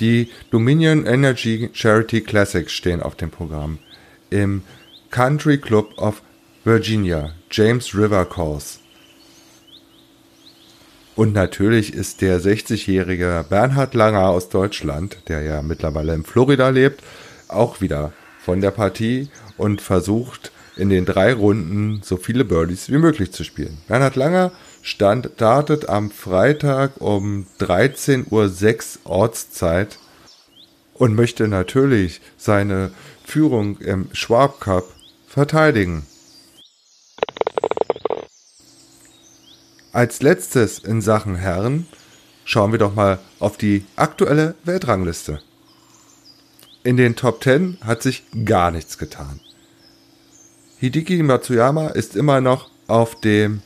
Die 0.01 0.29
Dominion 0.51 1.07
Energy 1.07 1.71
Charity 1.73 2.21
Classics 2.21 2.73
stehen 2.73 3.03
auf 3.03 3.15
dem 3.15 3.31
Programm. 3.31 3.79
Im 4.29 4.63
Country 5.11 5.57
Club 5.57 5.97
of 5.97 6.21
Virginia, 6.63 7.33
James 7.51 7.95
River 7.95 8.27
Course. 8.27 8.81
Und 11.17 11.33
natürlich 11.33 11.95
ist 11.95 12.21
der 12.21 12.39
60-jährige 12.39 13.47
Bernhard 13.49 13.95
Langer 13.95 14.29
aus 14.29 14.51
Deutschland, 14.51 15.23
der 15.29 15.41
ja 15.41 15.63
mittlerweile 15.63 16.13
in 16.13 16.23
Florida 16.23 16.69
lebt, 16.69 17.03
auch 17.49 17.81
wieder 17.81 18.13
von 18.45 18.61
der 18.61 18.73
Partie 18.73 19.31
und 19.57 19.81
versucht 19.81 20.53
in 20.77 20.91
den 20.91 21.07
drei 21.07 21.33
Runden 21.33 22.03
so 22.05 22.19
viele 22.19 22.45
Birdies 22.45 22.91
wie 22.91 22.99
möglich 22.99 23.33
zu 23.33 23.43
spielen. 23.43 23.79
Bernhard 23.89 24.17
Langer 24.17 24.53
stand, 24.83 25.31
startet 25.37 25.89
am 25.89 26.11
Freitag 26.11 27.01
um 27.01 27.47
13.06 27.59 28.99
Uhr 29.05 29.11
Ortszeit 29.11 29.99
und 30.93 31.15
möchte 31.15 31.49
natürlich 31.49 32.21
seine 32.37 32.91
Führung 33.25 33.79
im 33.79 34.11
Schwab 34.13 34.61
Cup 34.61 34.85
verteidigen. 35.27 36.05
Als 39.93 40.23
letztes 40.23 40.79
in 40.79 41.01
Sachen 41.01 41.35
Herren 41.35 41.89
schauen 42.45 42.71
wir 42.71 42.79
doch 42.79 42.95
mal 42.95 43.19
auf 43.41 43.57
die 43.57 43.85
aktuelle 43.97 44.55
Weltrangliste. 44.63 45.43
In 46.85 46.97
den 46.97 47.17
Top 47.17 47.43
10 47.43 47.79
hat 47.81 48.01
sich 48.01 48.23
gar 48.45 48.71
nichts 48.71 48.99
getan. 48.99 49.41
Hideki 50.79 51.25
Matsuyama 51.25 51.89
ist 51.89 52.15
immer 52.15 52.41
noch 52.41 52.71
auf 52.87 53.21
dem 53.21 53.63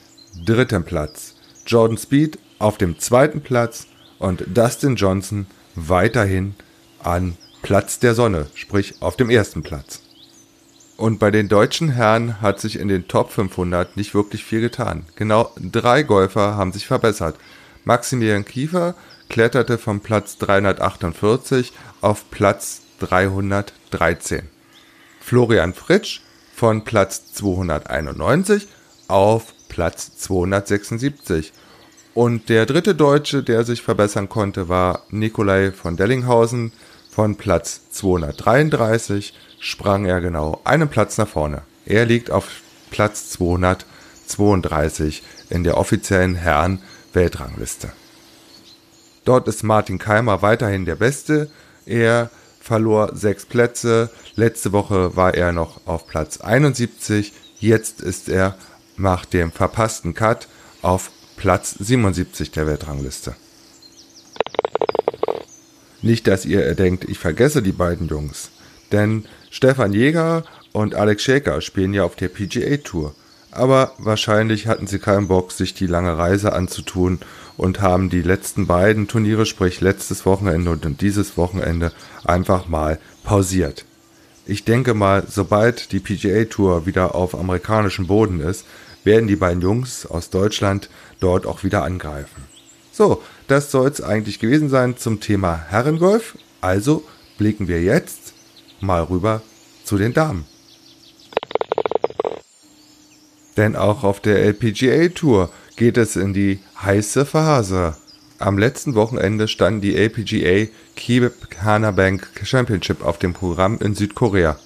dritten 0.46 0.84
Platz, 0.84 1.34
Jordan 1.66 1.98
Speed 1.98 2.38
auf 2.58 2.78
dem 2.78 2.98
zweiten 2.98 3.42
Platz 3.42 3.86
und 4.18 4.44
Dustin 4.46 4.96
Johnson 4.96 5.46
weiterhin 5.74 6.54
an 7.00 7.36
Platz 7.60 7.98
der 7.98 8.14
Sonne, 8.14 8.46
sprich 8.54 8.94
auf 9.00 9.16
dem 9.16 9.28
ersten 9.28 9.62
Platz. 9.62 10.00
Und 10.96 11.18
bei 11.18 11.30
den 11.30 11.48
deutschen 11.48 11.88
Herren 11.88 12.40
hat 12.40 12.60
sich 12.60 12.78
in 12.78 12.88
den 12.88 13.08
Top 13.08 13.32
500 13.32 13.96
nicht 13.96 14.14
wirklich 14.14 14.44
viel 14.44 14.60
getan. 14.60 15.04
Genau 15.16 15.50
drei 15.56 16.02
Golfer 16.04 16.56
haben 16.56 16.72
sich 16.72 16.86
verbessert. 16.86 17.36
Maximilian 17.84 18.44
Kiefer 18.44 18.94
kletterte 19.28 19.78
von 19.78 20.00
Platz 20.00 20.38
348 20.38 21.72
auf 22.00 22.30
Platz 22.30 22.82
313. 23.00 24.48
Florian 25.20 25.74
Fritsch 25.74 26.20
von 26.54 26.84
Platz 26.84 27.32
291 27.32 28.68
auf 29.08 29.52
Platz 29.68 30.16
276. 30.16 31.52
Und 32.14 32.48
der 32.48 32.66
dritte 32.66 32.94
Deutsche, 32.94 33.42
der 33.42 33.64
sich 33.64 33.82
verbessern 33.82 34.28
konnte, 34.28 34.68
war 34.68 35.02
Nikolai 35.10 35.72
von 35.72 35.96
Dellinghausen 35.96 36.72
von 37.10 37.36
Platz 37.36 37.90
233 37.90 39.34
sprang 39.64 40.04
er 40.04 40.20
genau 40.20 40.60
einen 40.64 40.88
Platz 40.88 41.16
nach 41.16 41.26
vorne. 41.26 41.62
Er 41.86 42.04
liegt 42.04 42.30
auf 42.30 42.60
Platz 42.90 43.30
232 43.30 45.22
in 45.48 45.64
der 45.64 45.78
offiziellen 45.78 46.34
Herren-Weltrangliste. 46.34 47.90
Dort 49.24 49.48
ist 49.48 49.62
Martin 49.62 49.98
Keimer 49.98 50.42
weiterhin 50.42 50.84
der 50.84 50.96
Beste. 50.96 51.50
Er 51.86 52.30
verlor 52.60 53.16
sechs 53.16 53.46
Plätze. 53.46 54.10
Letzte 54.36 54.72
Woche 54.72 55.16
war 55.16 55.32
er 55.32 55.52
noch 55.52 55.80
auf 55.86 56.06
Platz 56.06 56.42
71. 56.42 57.32
Jetzt 57.58 58.02
ist 58.02 58.28
er 58.28 58.56
nach 58.98 59.24
dem 59.24 59.50
verpassten 59.50 60.12
Cut 60.12 60.46
auf 60.82 61.10
Platz 61.38 61.74
77 61.78 62.50
der 62.50 62.66
Weltrangliste. 62.66 63.34
Nicht, 66.02 66.26
dass 66.26 66.44
ihr 66.44 66.74
denkt, 66.74 67.04
ich 67.04 67.18
vergesse 67.18 67.62
die 67.62 67.72
beiden 67.72 68.08
Jungs. 68.08 68.50
Denn 68.94 69.24
Stefan 69.50 69.92
Jäger 69.92 70.44
und 70.70 70.94
Alex 70.94 71.24
Schäker 71.24 71.60
spielen 71.60 71.94
ja 71.94 72.04
auf 72.04 72.14
der 72.14 72.28
PGA 72.28 72.76
Tour. 72.76 73.12
Aber 73.50 73.92
wahrscheinlich 73.98 74.68
hatten 74.68 74.86
sie 74.86 75.00
keinen 75.00 75.26
Bock, 75.26 75.50
sich 75.50 75.74
die 75.74 75.88
lange 75.88 76.16
Reise 76.16 76.52
anzutun 76.52 77.18
und 77.56 77.80
haben 77.80 78.08
die 78.08 78.22
letzten 78.22 78.68
beiden 78.68 79.08
Turniere, 79.08 79.46
sprich 79.46 79.80
letztes 79.80 80.24
Wochenende 80.26 80.70
und 80.70 81.00
dieses 81.00 81.36
Wochenende, 81.36 81.90
einfach 82.24 82.68
mal 82.68 83.00
pausiert. 83.24 83.84
Ich 84.46 84.64
denke 84.64 84.94
mal, 84.94 85.24
sobald 85.28 85.90
die 85.90 85.98
PGA 85.98 86.44
Tour 86.44 86.86
wieder 86.86 87.16
auf 87.16 87.34
amerikanischem 87.34 88.06
Boden 88.06 88.38
ist, 88.38 88.64
werden 89.02 89.26
die 89.26 89.34
beiden 89.34 89.60
Jungs 89.60 90.06
aus 90.06 90.30
Deutschland 90.30 90.88
dort 91.18 91.46
auch 91.46 91.64
wieder 91.64 91.82
angreifen. 91.82 92.44
So, 92.92 93.24
das 93.48 93.72
soll 93.72 93.88
es 93.88 94.00
eigentlich 94.00 94.38
gewesen 94.38 94.68
sein 94.68 94.96
zum 94.96 95.18
Thema 95.18 95.56
Herrengolf. 95.68 96.38
Also 96.60 97.02
blicken 97.38 97.66
wir 97.66 97.82
jetzt 97.82 98.23
mal 98.80 99.02
rüber 99.02 99.42
zu 99.84 99.96
den 99.96 100.12
Damen. 100.12 100.46
Denn 103.56 103.76
auch 103.76 104.02
auf 104.02 104.20
der 104.20 104.42
LPGA 104.42 105.08
Tour 105.08 105.50
geht 105.76 105.96
es 105.96 106.16
in 106.16 106.32
die 106.34 106.60
heiße 106.82 107.24
Phase. 107.24 107.96
Am 108.38 108.58
letzten 108.58 108.94
Wochenende 108.94 109.46
stand 109.46 109.84
die 109.84 109.96
LPGA 109.96 110.68
Kibep 110.96 111.34
Hana 111.62 111.92
Bank 111.92 112.28
Championship 112.42 113.04
auf 113.04 113.18
dem 113.18 113.32
Programm 113.32 113.78
in 113.78 113.94
Südkorea. 113.94 114.58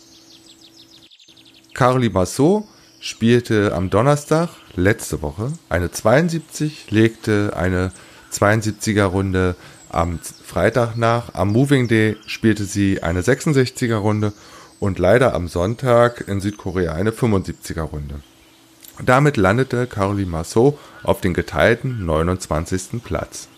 Caroline 1.74 2.14
Massot 2.14 2.64
spielte 2.98 3.74
am 3.74 3.90
Donnerstag 3.90 4.48
letzte 4.74 5.22
Woche 5.22 5.52
eine 5.68 5.90
72, 5.90 6.90
legte 6.90 7.52
eine 7.56 7.92
72er 8.32 9.04
Runde 9.04 9.54
am 9.90 10.20
Freitag 10.44 10.96
nach. 10.96 11.34
Am 11.34 11.52
Moving 11.52 11.88
Day 11.88 12.16
spielte 12.26 12.64
sie 12.64 13.02
eine 13.02 13.22
66er 13.22 13.96
Runde 13.96 14.32
und 14.80 14.98
leider 14.98 15.34
am 15.34 15.48
Sonntag 15.48 16.26
in 16.28 16.40
Südkorea 16.40 16.92
eine 16.92 17.10
75er 17.10 17.82
Runde. 17.82 18.20
Damit 19.04 19.36
landete 19.36 19.86
Caroline 19.86 20.30
Marceau 20.30 20.78
auf 21.02 21.20
den 21.20 21.34
geteilten 21.34 22.04
29. 22.04 23.02
Platz. 23.02 23.48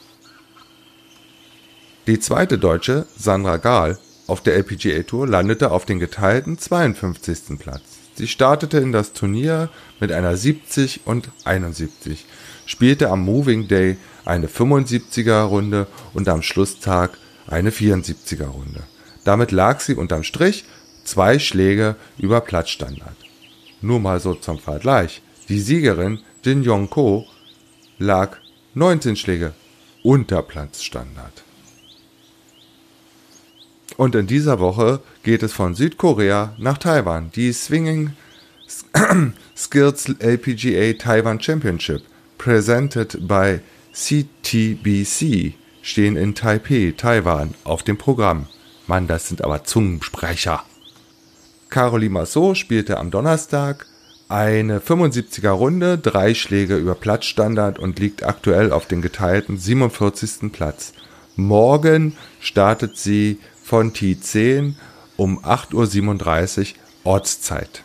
Die 2.07 2.21
zweite 2.21 2.59
Deutsche, 2.59 3.07
Sandra 3.17 3.57
Gahl, 3.57 3.99
auf 4.27 4.43
der 4.43 4.55
LPGA 4.57 5.03
Tour 5.03 5.27
landete 5.27 5.71
auf 5.71 5.87
den 5.87 5.99
geteilten 5.99 6.59
52. 6.59 7.59
Platz. 7.59 7.83
Sie 8.15 8.29
startete 8.29 8.79
in 8.79 8.93
das 8.93 9.13
Turnier 9.13 9.71
mit 9.99 10.13
einer 10.13 10.37
70 10.37 11.01
und 11.05 11.31
71, 11.45 12.27
spielte 12.71 13.11
am 13.11 13.25
Moving 13.25 13.67
Day 13.67 13.97
eine 14.25 14.47
75er 14.47 15.43
Runde 15.43 15.89
und 16.15 16.29
am 16.29 16.41
Schlusstag 16.41 17.19
eine 17.49 17.71
74er 17.71 18.47
Runde. 18.47 18.85
Damit 19.25 19.51
lag 19.51 19.81
sie 19.81 19.97
unterm 19.97 20.23
Strich 20.23 20.65
zwei 21.03 21.41
Schläge 21.41 21.97
über 22.17 22.41
Platzstandard. 22.41 23.17
Nur 23.83 23.99
mal 23.99 24.21
so 24.21 24.35
zum 24.35 24.61
Vergleich. 24.61 25.21
Die 25.49 25.59
Siegerin 25.59 26.21
Jin 26.45 26.63
Yong 26.63 26.89
Ko 26.89 27.27
lag 27.99 28.37
19 28.75 29.17
Schläge 29.17 29.53
unter 30.05 30.41
Platzstandard. 30.43 31.43
Und 33.97 34.15
in 34.15 34.29
dieser 34.29 34.61
Woche 34.61 35.01
geht 35.25 35.43
es 35.43 35.53
von 35.53 35.75
Südkorea 35.75 36.55
nach 36.57 36.79
Taiwan. 36.79 37.33
Die 37.33 37.53
Swinging 37.53 38.13
Skills 39.57 40.09
LPGA 40.21 40.93
Taiwan 40.93 41.41
Championship, 41.41 42.03
presented 42.41 43.29
by 43.29 43.61
CTBC, 43.93 45.53
stehen 45.83 46.17
in 46.17 46.35
Taipei, 46.35 46.95
Taiwan, 46.97 47.53
auf 47.65 47.83
dem 47.83 47.99
Programm. 47.99 48.47
Mann, 48.87 49.07
das 49.07 49.29
sind 49.29 49.45
aber 49.45 49.65
Zungensprecher. 49.65 50.65
Caroline 51.69 52.15
Massot 52.15 52.57
spielte 52.57 52.99
am 52.99 53.11
Donnerstag 53.11 53.87
eine 54.31 54.79
75er 54.79 55.51
Runde, 55.51 55.99
drei 55.99 56.33
Schläge 56.33 56.79
über 56.79 56.95
Platzstandard 56.95 57.79
und 57.79 57.99
liegt 57.99 58.25
aktuell 58.25 58.73
auf 58.73 58.87
den 58.87 59.03
geteilten 59.03 59.59
47. 59.59 60.51
Platz. 60.51 60.95
Morgen 61.37 62.17
startet 62.41 62.97
sie 62.97 63.39
von 63.63 63.93
T10 63.93 64.77
um 65.19 65.45
8.37 65.45 66.59
Uhr 66.59 66.67
Ortszeit. 67.05 67.83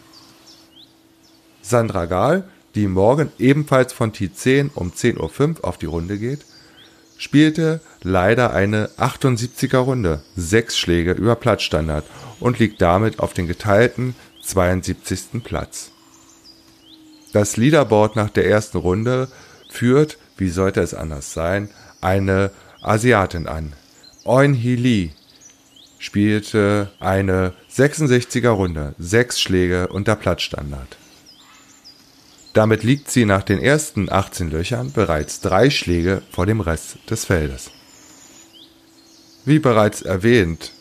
Sandra 1.62 2.06
Gahl, 2.06 2.48
die 2.76 2.88
morgen 2.88 3.32
ebenfalls 3.40 3.94
von 3.94 4.12
T10 4.12 4.72
um 4.76 4.92
10.05 4.92 5.60
Uhr 5.60 5.66
auf 5.66 5.78
die 5.78 5.86
Runde 5.86 6.18
geht, 6.18 6.46
spielte 7.18 7.80
leider 8.04 8.54
eine 8.54 8.90
78er 8.98 9.78
Runde, 9.78 10.22
sechs 10.36 10.78
Schläge 10.78 11.14
über 11.14 11.36
Platzstandard 11.36 12.06
und 12.40 12.60
liegt 12.60 12.82
damit 12.82 13.20
auf 13.20 13.34
den 13.34 13.48
geteilten 13.48 14.16
72. 14.44 15.44
Platz. 15.44 15.92
Das 17.34 17.58
Leaderboard 17.58 18.16
nach 18.16 18.30
der 18.30 18.48
ersten 18.48 18.78
Runde 18.78 19.30
führt, 19.70 20.18
wie 20.38 20.50
sollte 20.50 20.82
es 20.82 20.94
anders 20.94 21.34
sein, 21.34 21.70
eine 22.02 22.52
Asiatin 22.82 23.48
an. 23.48 23.74
Eun 24.26 24.54
Hee 24.54 24.76
Lee 24.76 25.10
spielte 25.98 26.92
eine 27.00 27.54
66er 27.72 28.50
Runde, 28.50 28.96
sechs 29.00 29.42
Schläge 29.42 29.88
unter 29.88 30.16
Platzstandard. 30.16 30.98
Damit 32.56 32.82
liegt 32.82 33.12
sie 33.12 33.26
nach 33.26 33.44
den 33.44 33.60
ersten 33.60 34.12
18 34.12 34.50
Löchern 34.50 34.92
bereits 34.92 35.42
drei 35.42 35.70
Schläge 35.70 36.24
vor 36.32 36.48
dem 36.48 36.62
Rest 36.62 36.98
des 37.08 37.26
Feldes. 37.26 37.70
Wie 39.46 39.60
bereits 39.60 40.02
erwähnt, 40.02 40.72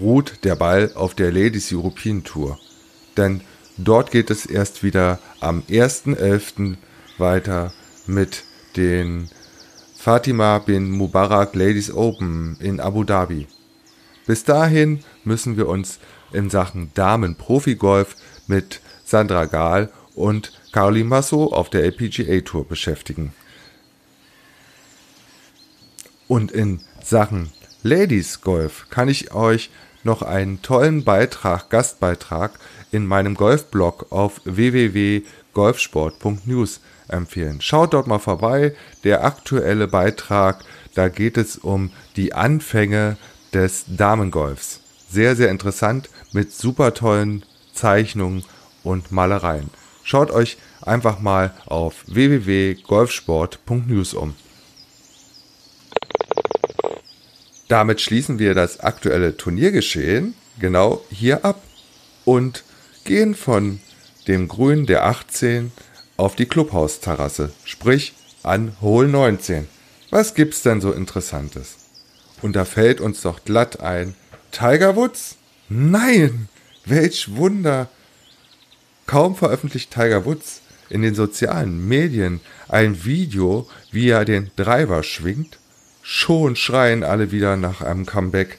ruht 0.00 0.44
der 0.44 0.56
Ball 0.56 0.92
auf 0.94 1.14
der 1.14 1.30
Ladies 1.30 1.70
European 1.70 2.24
Tour, 2.24 2.58
denn 3.18 3.42
Dort 3.78 4.10
geht 4.10 4.30
es 4.30 4.44
erst 4.46 4.82
wieder 4.82 5.18
am 5.40 5.62
1.11. 5.68 6.76
weiter 7.18 7.72
mit 8.06 8.44
den 8.76 9.28
Fatima 9.96 10.58
bin 10.58 10.90
Mubarak 10.90 11.54
Ladies 11.54 11.92
Open 11.92 12.56
in 12.60 12.80
Abu 12.80 13.04
Dhabi. 13.04 13.46
Bis 14.26 14.44
dahin 14.44 15.00
müssen 15.24 15.56
wir 15.56 15.68
uns 15.68 15.98
in 16.32 16.50
Sachen 16.50 16.90
Damen-Profi-Golf 16.94 18.16
mit 18.46 18.80
Sandra 19.04 19.46
Gahl 19.46 19.90
und 20.14 20.52
Caroline 20.72 21.08
Massot 21.08 21.52
auf 21.52 21.70
der 21.70 21.84
LPGA 21.84 22.40
Tour 22.40 22.66
beschäftigen. 22.66 23.32
Und 26.28 26.52
in 26.52 26.80
Sachen 27.02 27.50
Ladies 27.82 28.40
Golf 28.40 28.86
kann 28.90 29.08
ich 29.08 29.34
euch 29.34 29.70
noch 30.04 30.22
einen 30.22 30.62
tollen 30.62 31.04
Beitrag, 31.04 31.68
Gastbeitrag 31.70 32.58
in 32.90 33.06
meinem 33.06 33.34
Golfblog 33.34 34.06
auf 34.10 34.40
www.golfsport.news 34.44 36.80
empfehlen. 37.08 37.60
Schaut 37.60 37.92
dort 37.94 38.06
mal 38.06 38.18
vorbei. 38.18 38.76
Der 39.04 39.24
aktuelle 39.24 39.88
Beitrag, 39.88 40.64
da 40.94 41.08
geht 41.08 41.36
es 41.36 41.56
um 41.56 41.90
die 42.16 42.34
Anfänge 42.34 43.16
des 43.52 43.84
Damengolfs. 43.88 44.80
Sehr, 45.08 45.34
sehr 45.36 45.50
interessant 45.50 46.08
mit 46.32 46.52
super 46.52 46.94
tollen 46.94 47.44
Zeichnungen 47.74 48.44
und 48.82 49.12
Malereien. 49.12 49.70
Schaut 50.04 50.30
euch 50.30 50.56
einfach 50.80 51.20
mal 51.20 51.52
auf 51.66 52.04
www.golfsport.news 52.06 54.14
um. 54.14 54.34
Damit 57.68 58.00
schließen 58.00 58.38
wir 58.38 58.54
das 58.54 58.80
aktuelle 58.80 59.36
Turniergeschehen 59.36 60.34
genau 60.58 61.02
hier 61.10 61.44
ab 61.44 61.62
und 62.24 62.64
gehen 63.04 63.34
von 63.34 63.80
dem 64.28 64.48
Grün 64.48 64.86
der 64.86 65.06
18 65.06 65.72
auf 66.16 66.36
die 66.36 66.46
Clubhausterrasse, 66.46 67.52
sprich 67.64 68.14
an 68.42 68.76
Hol 68.80 69.08
19. 69.08 69.68
Was 70.10 70.34
gibt's 70.34 70.62
denn 70.62 70.80
so 70.80 70.92
Interessantes? 70.92 71.76
Und 72.42 72.56
da 72.56 72.64
fällt 72.64 73.00
uns 73.00 73.22
doch 73.22 73.44
glatt 73.44 73.80
ein, 73.80 74.14
Tiger 74.50 74.96
Woods? 74.96 75.36
Nein! 75.68 76.48
Welch 76.84 77.36
Wunder! 77.36 77.88
Kaum 79.12 79.36
veröffentlicht 79.36 79.90
Tiger 79.90 80.24
Woods 80.24 80.62
in 80.88 81.02
den 81.02 81.14
sozialen 81.14 81.86
Medien 81.86 82.40
ein 82.70 83.04
Video, 83.04 83.68
wie 83.90 84.08
er 84.08 84.24
den 84.24 84.50
Driver 84.56 85.02
schwingt, 85.02 85.58
Schon 86.00 86.56
schreien 86.56 87.04
alle 87.04 87.30
wieder 87.30 87.58
nach 87.58 87.82
einem 87.82 88.06
Comeback. 88.06 88.58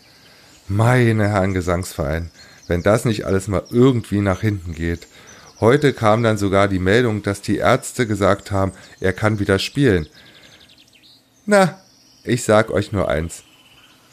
Meine 0.67 1.27
Herren 1.27 1.55
Gesangsverein, 1.55 2.29
wenn 2.67 2.83
das 2.83 3.03
nicht 3.03 3.25
alles 3.25 3.47
mal 3.47 3.63
irgendwie 3.71 4.21
nach 4.21 4.41
hinten 4.41 4.75
geht. 4.75 5.07
Heute 5.59 5.91
kam 5.91 6.21
dann 6.21 6.37
sogar 6.37 6.67
die 6.67 6.77
Meldung, 6.77 7.23
dass 7.23 7.41
die 7.41 7.57
Ärzte 7.57 8.05
gesagt 8.05 8.51
haben, 8.51 8.73
er 8.99 9.13
kann 9.13 9.39
wieder 9.39 9.57
spielen. 9.57 10.05
Na, 11.47 11.79
ich 12.23 12.43
sag 12.43 12.69
euch 12.69 12.91
nur 12.91 13.09
eins. 13.09 13.41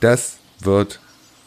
Das 0.01 0.39
wird 0.61 1.01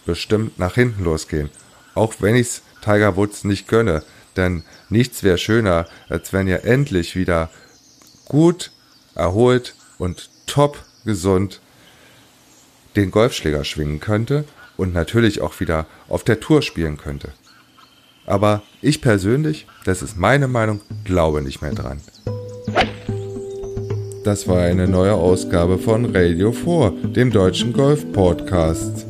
bestimmt 0.06 0.60
nach 0.60 0.76
hinten 0.76 1.04
losgehen. 1.04 1.50
Auch 1.96 2.14
wenn 2.20 2.36
ich's 2.36 2.62
Tiger 2.84 3.16
Woods 3.18 3.44
nicht 3.44 3.68
gönne. 3.68 4.04
Denn 4.36 4.64
nichts 4.94 5.24
wäre 5.24 5.38
schöner, 5.38 5.86
als 6.08 6.32
wenn 6.32 6.48
ihr 6.48 6.64
endlich 6.64 7.18
wieder 7.18 7.50
gut, 8.26 8.72
erholt 9.16 9.76
und 9.98 10.30
top 10.46 10.78
gesund 11.04 11.60
den 12.96 13.12
Golfschläger 13.12 13.66
schwingen 13.66 14.00
könnte 14.00 14.46
und 14.78 14.94
natürlich 14.94 15.42
auch 15.42 15.60
wieder 15.60 15.86
auf 16.08 16.24
der 16.24 16.40
Tour 16.40 16.62
spielen 16.62 16.98
könnte. 16.98 17.34
Aber 18.26 18.64
ich 18.82 19.02
persönlich, 19.02 19.68
das 19.84 20.02
ist 20.02 20.18
meine 20.18 20.48
Meinung, 20.48 20.80
glaube 21.04 21.42
nicht 21.42 21.62
mehr 21.62 21.74
dran. 21.74 22.00
Das 24.24 24.48
war 24.48 24.60
eine 24.60 24.88
neue 24.88 25.14
Ausgabe 25.16 25.78
von 25.78 26.16
Radio 26.16 26.54
4, 26.54 27.12
dem 27.12 27.32
deutschen 27.32 27.74
Golf-Podcast. 27.74 29.06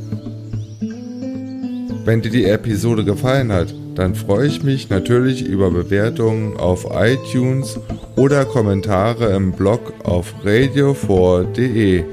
Wenn 2.06 2.22
dir 2.22 2.32
die 2.32 2.46
Episode 2.46 3.06
gefallen 3.06 3.52
hat, 3.52 3.74
dann 3.96 4.16
freue 4.16 4.48
ich 4.48 4.64
mich 4.64 4.90
natürlich 4.90 5.46
über 5.46 5.70
Bewertungen 5.70 6.58
auf 6.58 6.88
iTunes 6.92 7.80
oder 8.16 8.46
Kommentare 8.46 9.34
im 9.36 9.52
Blog 9.52 9.94
auf 10.04 10.34
radio4.de. 10.44 12.04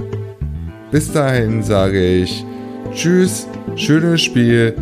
Bis 0.91 1.13
dahin 1.13 1.63
sage 1.63 2.23
ich 2.23 2.45
Tschüss, 2.93 3.47
schönes 3.77 4.21
Spiel, 4.23 4.75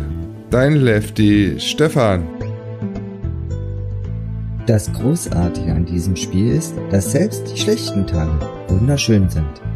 dein 0.49 0.77
Lefty 0.77 1.55
Stefan. 1.59 2.27
Das 4.65 4.91
Großartige 4.93 5.71
an 5.71 5.85
diesem 5.85 6.15
Spiel 6.15 6.53
ist, 6.53 6.75
dass 6.91 7.11
selbst 7.11 7.51
die 7.51 7.59
schlechten 7.59 8.05
Tage 8.05 8.39
wunderschön 8.67 9.29
sind. 9.29 9.68